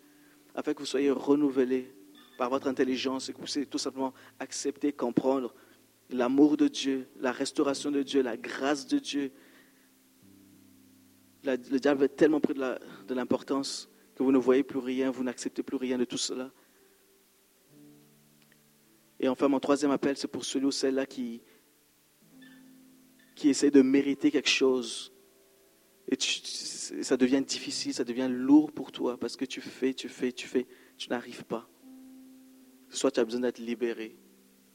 afin 0.54 0.72
que 0.72 0.78
vous 0.78 0.86
soyez 0.86 1.10
renouvelés 1.10 1.92
par 2.42 2.50
votre 2.50 2.66
intelligence 2.66 3.28
et 3.28 3.32
que 3.32 3.38
vous 3.38 3.44
puissiez 3.44 3.66
tout 3.66 3.78
simplement 3.78 4.12
accepter, 4.40 4.92
comprendre 4.92 5.54
l'amour 6.10 6.56
de 6.56 6.66
Dieu, 6.66 7.06
la 7.20 7.30
restauration 7.30 7.92
de 7.92 8.02
Dieu, 8.02 8.20
la 8.20 8.36
grâce 8.36 8.88
de 8.88 8.98
Dieu. 8.98 9.30
Le 11.44 11.78
diable 11.78 12.02
est 12.02 12.16
tellement 12.16 12.40
pris 12.40 12.54
de 12.54 13.14
l'importance 13.14 13.88
que 14.16 14.24
vous 14.24 14.32
ne 14.32 14.38
voyez 14.38 14.64
plus 14.64 14.80
rien, 14.80 15.12
vous 15.12 15.22
n'acceptez 15.22 15.62
plus 15.62 15.76
rien 15.76 15.98
de 15.98 16.04
tout 16.04 16.18
cela. 16.18 16.50
Et 19.20 19.28
enfin, 19.28 19.46
mon 19.46 19.60
troisième 19.60 19.92
appel, 19.92 20.16
c'est 20.16 20.26
pour 20.26 20.44
celui 20.44 20.66
ou 20.66 20.72
celle-là 20.72 21.06
qui, 21.06 21.42
qui 23.36 23.50
essaie 23.50 23.70
de 23.70 23.82
mériter 23.82 24.32
quelque 24.32 24.50
chose. 24.50 25.12
Et 26.08 26.16
tu- 26.16 26.40
ça 27.04 27.16
devient 27.16 27.44
difficile, 27.46 27.94
ça 27.94 28.02
devient 28.02 28.28
lourd 28.28 28.72
pour 28.72 28.90
toi 28.90 29.16
parce 29.16 29.36
que 29.36 29.44
tu 29.44 29.60
fais, 29.60 29.94
tu 29.94 30.08
fais, 30.08 30.32
tu 30.32 30.48
fais, 30.48 30.66
tu 30.96 31.08
n'arrives 31.08 31.44
pas. 31.44 31.68
Soit 32.92 33.10
tu 33.10 33.20
as 33.20 33.24
besoin 33.24 33.40
d'être 33.40 33.58
libéré, 33.58 34.14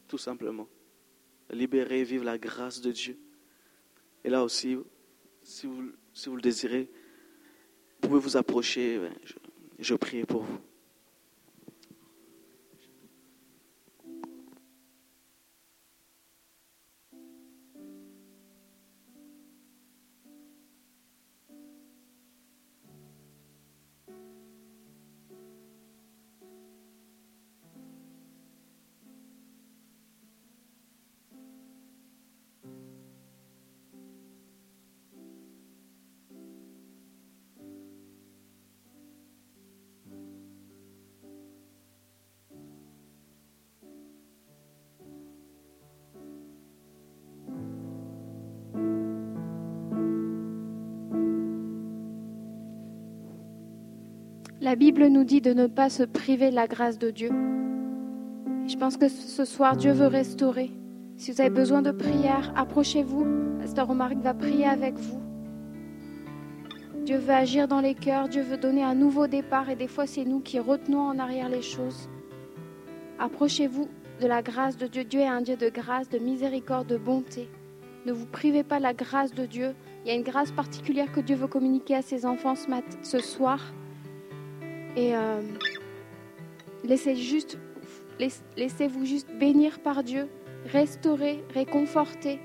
tout 0.08 0.18
simplement. 0.18 0.68
Libéré, 1.52 2.04
vivre 2.04 2.26
la 2.26 2.38
grâce 2.38 2.82
de 2.82 2.92
Dieu. 2.92 3.18
Et 4.24 4.30
là 4.30 4.44
aussi, 4.44 4.76
si 5.44 5.68
vous, 5.68 6.36
le 6.36 6.42
désirez, 6.42 6.90
vous 8.02 8.10
pouvez 8.10 8.20
vous 8.20 8.36
approcher. 8.36 9.00
Je 9.80 9.96
prie 9.96 10.26
pour 10.26 10.44
vous. 10.44 10.60
La 54.68 54.76
Bible 54.76 55.08
nous 55.08 55.24
dit 55.24 55.40
de 55.40 55.54
ne 55.54 55.68
pas 55.68 55.90
se 55.90 56.04
priver 56.04 56.50
de 56.50 56.56
la 56.56 56.68
grâce 56.68 57.00
de 57.00 57.10
Dieu. 57.10 57.30
Je 58.68 58.76
pense 58.76 58.98
que 58.98 59.08
ce 59.08 59.46
soir, 59.46 59.78
Dieu 59.78 59.94
veut 59.94 60.08
restaurer. 60.08 60.72
Si 61.16 61.32
vous 61.32 61.40
avez 61.40 61.50
besoin 61.50 61.82
de 61.82 61.92
prière, 61.92 62.52
approchez-vous. 62.54 63.26
Pasteur 63.62 63.88
Romaric 63.88 64.20
va 64.20 64.34
prier 64.34 64.66
avec 64.66 64.96
vous. 64.96 65.22
Dieu 67.06 67.16
veut 67.16 67.34
agir 67.34 67.70
dans 67.70 67.80
les 67.80 67.96
cœurs, 67.96 68.28
Dieu 68.28 68.42
veut 68.42 68.58
donner 68.58 68.84
un 68.84 68.94
nouveau 68.94 69.28
départ 69.28 69.70
et 69.70 69.78
des 69.78 69.88
fois 69.88 70.06
c'est 70.06 70.26
nous 70.26 70.42
qui 70.42 70.60
retenons 70.60 71.00
en 71.00 71.18
arrière 71.18 71.48
les 71.48 71.62
choses. 71.62 72.10
Approchez-vous 73.20 73.88
de 74.20 74.28
la 74.28 74.42
grâce 74.42 74.76
de 74.76 74.88
Dieu. 74.88 75.06
Dieu 75.06 75.22
est 75.22 75.28
un 75.28 75.44
Dieu 75.44 75.56
de 75.56 75.70
grâce, 75.70 76.10
de 76.10 76.20
miséricorde, 76.20 76.88
de 76.88 76.98
bonté. 76.98 77.50
Ne 78.06 78.12
vous 78.12 78.26
privez 78.26 78.66
pas 78.66 78.80
de 78.80 78.84
la 78.84 78.94
grâce 78.94 79.34
de 79.34 79.46
Dieu. 79.46 79.76
Il 80.04 80.10
y 80.10 80.12
a 80.12 80.16
une 80.16 80.24
grâce 80.24 80.52
particulière 80.52 81.10
que 81.14 81.22
Dieu 81.22 81.38
veut 81.38 81.48
communiquer 81.48 81.96
à 81.96 82.02
ses 82.02 82.26
enfants 82.26 82.56
ce 83.02 83.20
soir. 83.20 83.62
Et 84.98 85.16
euh, 85.16 85.42
laissez 86.84 87.16
juste, 87.16 87.60
laisse- 88.18 88.44
laissez-vous 88.56 89.06
juste 89.06 89.30
bénir 89.40 89.80
par 89.80 90.04
Dieu, 90.04 90.28
restaurer, 90.66 91.44
réconforter. 91.54 92.40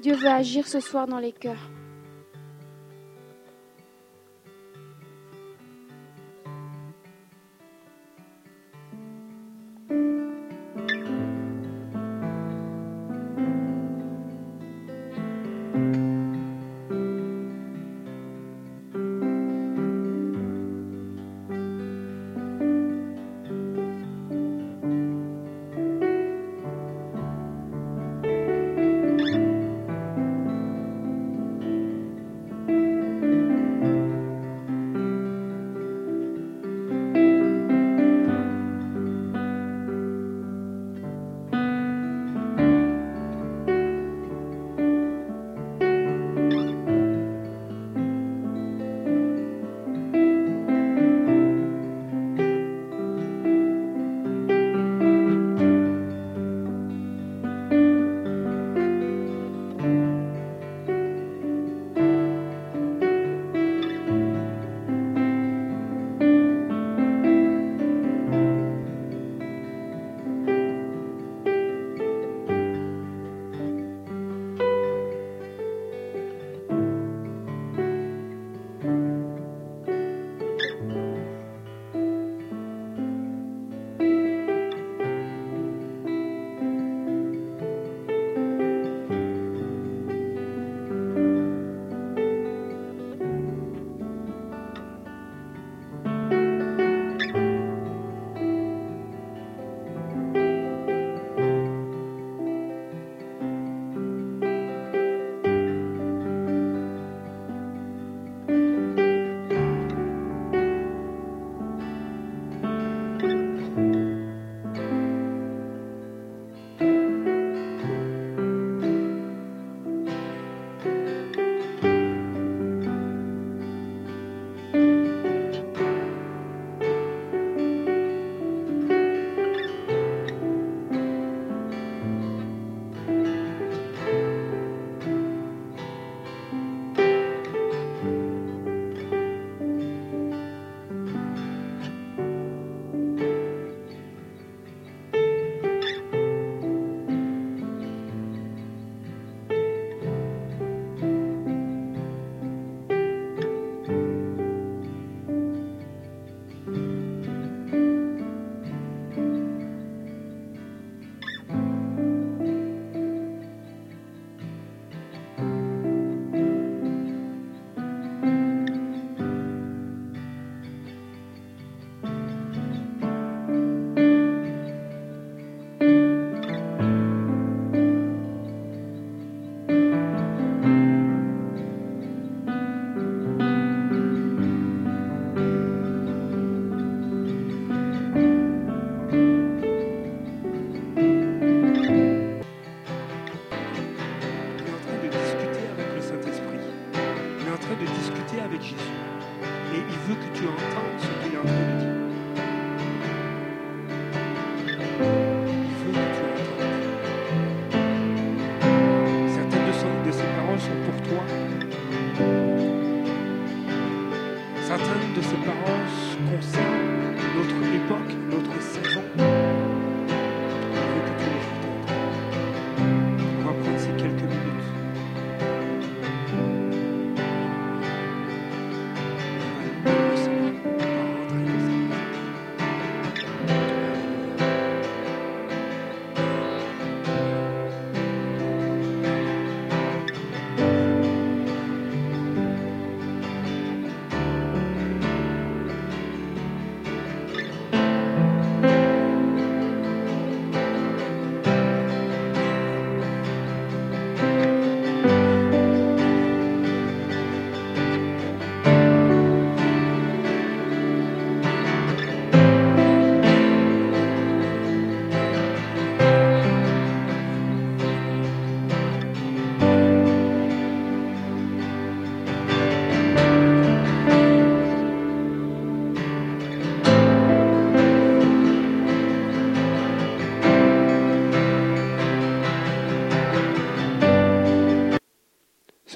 Dieu 0.00 0.14
veut 0.14 0.28
agir 0.28 0.68
ce 0.68 0.78
soir 0.78 1.08
dans 1.08 1.18
les 1.18 1.32
cœurs. 1.32 1.68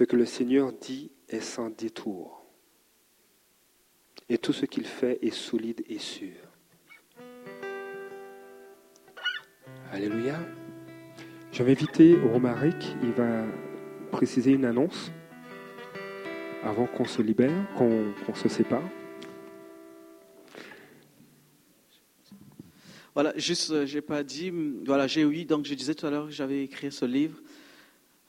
Que 0.07 0.17
le 0.17 0.27
Seigneur 0.27 0.71
dit 0.73 1.11
est 1.31 1.41
sans 1.41 1.71
détour. 1.71 2.45
Et 4.29 4.37
tout 4.37 4.53
ce 4.53 4.67
qu'il 4.67 4.85
fait 4.85 5.19
est 5.23 5.35
solide 5.35 5.83
et 5.89 5.99
sûr. 5.99 6.37
Alléluia. 9.91 10.39
Je 11.53 11.63
vais 11.63 11.73
inviter 11.73 12.17
Romaric, 12.17 12.97
il 13.03 13.13
va 13.13 13.47
préciser 14.13 14.53
une 14.53 14.67
annonce 14.67 15.11
avant 16.63 16.87
qu'on 16.87 17.07
se 17.07 17.23
libère, 17.23 17.67
qu'on 17.79 18.35
se 18.35 18.49
sépare. 18.49 18.89
Voilà, 23.15 23.33
juste, 23.37 23.71
euh, 23.71 23.87
j'ai 23.87 24.03
pas 24.03 24.23
dit, 24.23 24.53
voilà, 24.85 25.07
j'ai 25.07 25.25
oui, 25.25 25.47
donc 25.47 25.65
je 25.65 25.75
disais 25.75 25.95
tout 25.95 26.07
à 26.07 26.11
l'heure 26.11 26.27
que 26.27 26.33
j'avais 26.33 26.63
écrit 26.63 26.93
ce 26.93 27.05
livre. 27.05 27.41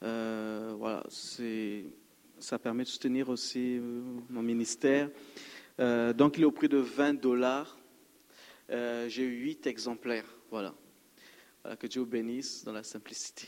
Euh, 0.02 0.74
voilà, 0.78 1.02
ça 2.38 2.58
permet 2.58 2.84
de 2.84 2.88
soutenir 2.88 3.28
aussi 3.28 3.78
euh, 3.78 4.02
mon 4.28 4.42
ministère. 4.42 5.08
Euh, 5.80 6.12
donc 6.12 6.36
il 6.36 6.42
est 6.42 6.46
au 6.46 6.50
prix 6.50 6.68
de 6.68 6.78
20 6.78 7.14
dollars. 7.14 7.78
J'ai 8.68 9.22
eu 9.22 9.42
8 9.44 9.66
exemplaires, 9.66 10.26
voilà. 10.50 10.74
Voilà, 11.62 11.76
que 11.76 11.86
Dieu 11.86 12.00
vous 12.00 12.06
bénisse 12.06 12.64
dans 12.64 12.72
la 12.72 12.82
simplicité. 12.82 13.46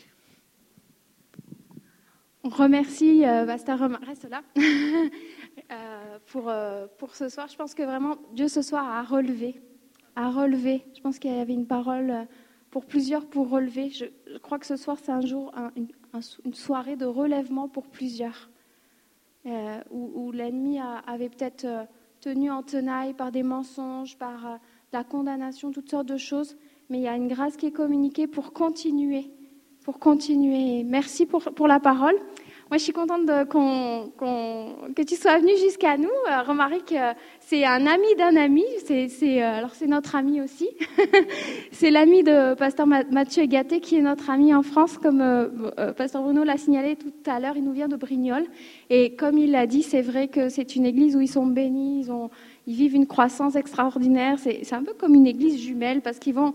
On 2.44 2.48
remercie 2.48 3.22
Pasteur 3.22 3.80
Romain, 3.80 4.00
reste 4.06 4.28
là, 4.30 4.42
pour, 6.26 6.52
pour 6.98 7.16
ce 7.16 7.28
soir. 7.28 7.48
Je 7.48 7.56
pense 7.56 7.74
que 7.74 7.82
vraiment 7.82 8.16
Dieu 8.32 8.46
ce 8.46 8.62
soir 8.62 8.86
a 8.88 9.02
relevé, 9.02 9.60
a 10.14 10.30
relevé. 10.30 10.84
Je 10.96 11.00
pense 11.00 11.18
qu'il 11.18 11.34
y 11.34 11.38
avait 11.38 11.52
une 11.52 11.66
parole 11.66 12.28
pour 12.70 12.86
plusieurs 12.86 13.26
pour 13.26 13.50
relever. 13.50 13.90
Je, 13.90 14.06
crois 14.38 14.60
que 14.60 14.66
ce 14.66 14.76
soir 14.76 14.98
c'est 15.02 15.12
un 15.12 15.20
jour, 15.20 15.52
un- 16.12 16.20
une 16.44 16.54
soirée 16.54 16.96
de 16.96 17.06
relèvement 17.06 17.68
pour 17.68 17.86
plusieurs, 17.86 18.50
Euh, 19.46 19.80
où, 19.90 20.32
l'ennemi 20.32 20.78
avait 21.06 21.28
peut-être 21.30 21.64
euh, 21.64 21.84
tenu 22.20 22.50
en 22.50 22.62
tenaille 22.62 23.14
par 23.14 23.30
des 23.30 23.44
mensonges, 23.44 24.18
par 24.18 24.46
euh, 24.46 24.56
la 24.92 25.04
condamnation, 25.04 25.70
toutes 25.70 25.88
sortes 25.90 26.08
de 26.08 26.18
choses. 26.18 26.56
Mais 26.90 26.98
il 26.98 27.02
y 27.02 27.08
a 27.08 27.16
une 27.16 27.28
grâce 27.28 27.56
qui 27.56 27.66
est 27.66 27.72
communiquée 27.72 28.26
pour 28.26 28.52
continuer 28.52 29.30
pour 29.84 29.98
continuer. 29.98 30.84
Merci 30.84 31.24
pour, 31.24 31.40
pour 31.54 31.66
la 31.66 31.80
parole. 31.80 32.16
Moi, 32.70 32.76
je 32.76 32.82
suis 32.82 32.92
contente 32.92 33.24
de- 33.24 33.44
qu'on- 33.44 34.10
qu'on- 34.18 34.92
que 34.94 35.00
tu 35.00 35.14
sois 35.16 35.38
venu 35.38 35.52
jusqu'à 35.56 35.96
nous. 35.96 36.04
Euh, 36.30 36.42
Romaric, 36.46 36.92
euh, 36.92 37.14
c'est 37.40 37.64
un 37.64 37.86
ami 37.86 38.14
d'un 38.18 38.36
ami. 38.36 38.62
C'est, 38.84 39.08
c'est, 39.08 39.42
euh, 39.42 39.54
alors, 39.56 39.74
c'est 39.74 39.86
notre 39.86 40.14
ami 40.14 40.42
aussi. 40.42 40.68
c'est 41.72 41.90
l'ami 41.90 42.22
de 42.22 42.52
Pasteur 42.54 42.86
Ma- 42.86 43.04
Mathieu 43.04 43.46
Gatté, 43.46 43.80
qui 43.80 43.96
est 43.96 44.02
notre 44.02 44.28
ami 44.28 44.52
en 44.54 44.62
France. 44.62 44.98
Comme 44.98 45.22
euh, 45.22 45.92
Pasteur 45.96 46.22
Bruno 46.22 46.44
l'a 46.44 46.58
signalé 46.58 46.96
tout 46.96 47.10
à 47.26 47.40
l'heure, 47.40 47.56
il 47.56 47.64
nous 47.64 47.72
vient 47.72 47.88
de 47.88 47.96
Brignoles. 47.96 48.44
Et 48.90 49.14
comme 49.16 49.38
il 49.38 49.50
l'a 49.52 49.66
dit, 49.66 49.82
c'est 49.82 50.02
vrai 50.02 50.28
que 50.28 50.50
c'est 50.50 50.76
une 50.76 50.84
église 50.84 51.16
où 51.16 51.22
ils 51.22 51.28
sont 51.28 51.46
bénis. 51.46 52.00
Ils, 52.00 52.12
ont, 52.12 52.28
ils 52.68 52.74
vivent 52.74 52.94
une 52.94 53.06
croissance 53.06 53.56
extraordinaire. 53.56 54.38
C'est, 54.38 54.72
un 54.74 54.82
peu 54.84 54.92
comme 54.92 55.14
une 55.14 55.26
église 55.26 55.58
jumelle 55.58 56.02
parce 56.02 56.18
qu'ils 56.18 56.34
vont. 56.34 56.52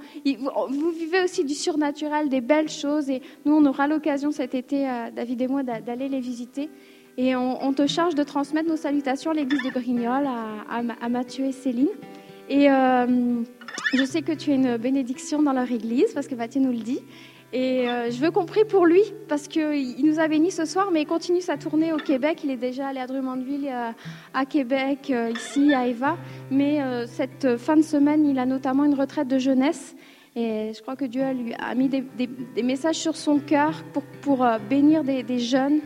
vous, 0.70 0.92
vivez 0.92 1.24
aussi 1.24 1.44
du 1.44 1.56
surnaturel, 1.56 2.30
des 2.30 2.40
belles 2.40 2.70
choses. 2.70 3.10
Et 3.10 3.24
nous, 3.46 3.54
on 3.56 3.66
aura 3.66 3.88
l'occasion 3.88 4.32
cet 4.32 4.54
été, 4.54 4.88
euh, 4.88 5.10
David 5.10 5.42
et 5.42 5.48
moi, 5.48 5.64
d'a- 5.64 5.82
d'aller 5.82 6.08
les 6.10 6.20
visiter. 6.20 6.70
Et 7.18 7.36
on, 7.36 7.74
te 7.74 7.88
charge 7.88 8.14
de 8.14 8.22
transmettre 8.24 8.70
nos 8.70 8.76
salutations 8.76 9.32
à 9.32 9.34
l'église 9.34 9.62
de 9.64 9.70
Ma- 10.84 10.96
à 11.02 11.10
Mathieu 11.10 11.46
et 11.46 11.52
Céline. 11.52 11.90
Et 12.48 12.70
euh, 12.70 13.42
je 13.94 14.04
sais 14.04 14.22
que 14.22 14.34
tu 14.34 14.52
es 14.52 14.56
une 14.56 14.78
bénédiction 14.78 15.42
dans 15.42 15.54
leur 15.54 15.72
église, 15.72 16.14
parce 16.14 16.28
que 16.28 16.36
Mathieu 16.36 16.62
nous 16.62 16.72
le 16.72 16.78
dit. 16.80 17.00
Et 17.56 17.88
euh, 17.88 18.10
je 18.10 18.20
veux 18.20 18.32
qu'on 18.32 18.48
prie 18.48 18.66
pour 18.66 18.88
lui, 18.88 19.04
parce 19.28 19.48
qu'il 19.48 20.04
nous 20.04 20.20
a 20.20 20.28
bénis 20.28 20.50
ce 20.50 20.66
soir, 20.66 20.90
mais 20.92 21.04
il 21.04 21.06
continue 21.06 21.40
sa 21.40 21.56
tournée 21.56 21.94
au 21.94 21.98
Québec. 21.98 22.40
Il 22.44 22.50
est 22.50 22.58
déjà 22.58 22.88
allé 22.88 23.00
à 23.00 23.06
Drummondville, 23.06 23.70
euh, 23.72 23.92
à 24.34 24.46
Québec, 24.46 25.12
euh, 25.12 25.30
ici, 25.30 25.72
à 25.72 25.86
Eva. 25.86 26.18
Mais 26.50 26.80
cette 27.06 27.58
fin 27.58 27.78
de 27.78 27.84
semaine, 27.84 28.26
il 28.26 28.40
a 28.40 28.48
notamment 28.48 28.86
une 28.86 28.96
retraite 28.96 29.28
de 29.28 29.38
jeunesse. 29.38 29.96
Et 30.36 30.72
je 30.76 30.82
crois 30.82 30.96
que 30.96 31.06
Dieu 31.06 31.22
lui 31.32 31.54
a 31.54 31.76
mis 31.76 31.90
des, 31.90 32.64
messages 32.64 32.96
sur 32.96 33.16
son 33.16 33.38
cœur 33.38 33.84
pour, 34.22 34.48
bénir 34.68 35.04
des, 35.04 35.40
jeunes. 35.40 35.80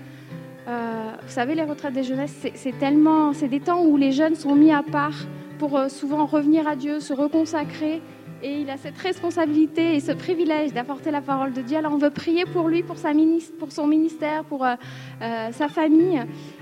Vous 0.66 1.30
savez, 1.30 1.54
les 1.54 1.64
retraites 1.64 1.94
des 1.94 2.04
jeunesses, 2.04 2.48
c'est- 2.54 2.80
tellement, 2.80 3.34
c'est 3.34 3.50
des 3.50 3.60
temps 3.60 3.84
où 3.84 3.98
les 3.98 4.14
jeunes 4.14 4.36
sont 4.36 4.56
mis 4.56 4.72
à 4.72 4.84
part 4.84 5.26
pour 5.60 5.78
souvent 5.90 6.26
revenir 6.26 6.66
à 6.66 6.78
Dieu, 6.78 7.02
se 7.02 7.14
reconsacrer. 7.14 8.02
Et 8.44 8.62
il 8.62 8.70
a 8.70 8.78
cette 8.78 8.98
responsabilité 8.98 9.96
et 9.96 10.00
ce 10.00 10.12
privilège 10.12 10.72
d'apporter 10.72 11.10
la 11.12 11.22
parole 11.22 11.54
de 11.54 11.62
Dieu. 11.62 11.78
Alors 11.78 11.94
on 11.94 11.98
veut 11.98 12.12
prier 12.12 12.46
pour 12.46 12.70
lui, 12.70 12.84
pour, 12.84 12.98
sa 12.98 13.14
minis- 13.14 13.52
pour 13.58 13.72
son 13.72 13.88
ministère, 13.88 14.44
pour 14.44 14.64
euh, 14.64 14.76
euh, 15.22 15.52
sa 15.52 15.68
famille. 15.68 16.22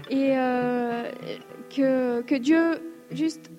Et 0.09 0.38
euh, 0.38 1.11
que, 1.69 2.21
que 2.21 2.36
Dieu 2.36 2.61
juste 3.11 3.51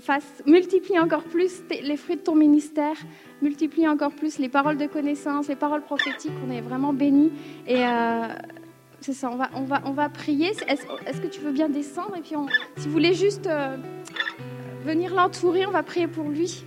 fasse, 0.00 0.42
multiplie 0.46 0.98
encore 0.98 1.22
plus 1.22 1.62
les 1.70 1.96
fruits 1.96 2.16
de 2.16 2.22
ton 2.22 2.34
ministère, 2.34 2.96
multiplie 3.42 3.86
encore 3.86 4.12
plus 4.12 4.38
les 4.38 4.48
paroles 4.48 4.76
de 4.76 4.86
connaissance, 4.86 5.48
les 5.48 5.56
paroles 5.56 5.82
prophétiques. 5.82 6.32
On 6.46 6.50
est 6.50 6.62
vraiment 6.62 6.92
bénis. 6.92 7.30
Et 7.66 7.82
c'est 9.00 9.12
ça, 9.14 9.30
on 9.30 9.36
va, 9.36 9.50
on 9.54 9.62
va, 9.62 9.82
on 9.84 9.92
va 9.92 10.08
prier. 10.08 10.50
Est-ce 10.68 11.20
que 11.20 11.26
tu 11.28 11.40
veux 11.40 11.52
bien 11.52 11.68
descendre? 11.68 12.16
Et 12.16 12.20
puis, 12.20 12.34
si 12.76 12.86
vous 12.86 12.92
voulez 12.92 13.14
juste 13.14 13.48
venir 14.84 15.14
l'entourer, 15.14 15.66
on 15.66 15.70
va 15.70 15.82
prier 15.82 16.08
pour 16.08 16.28
lui. 16.28 16.64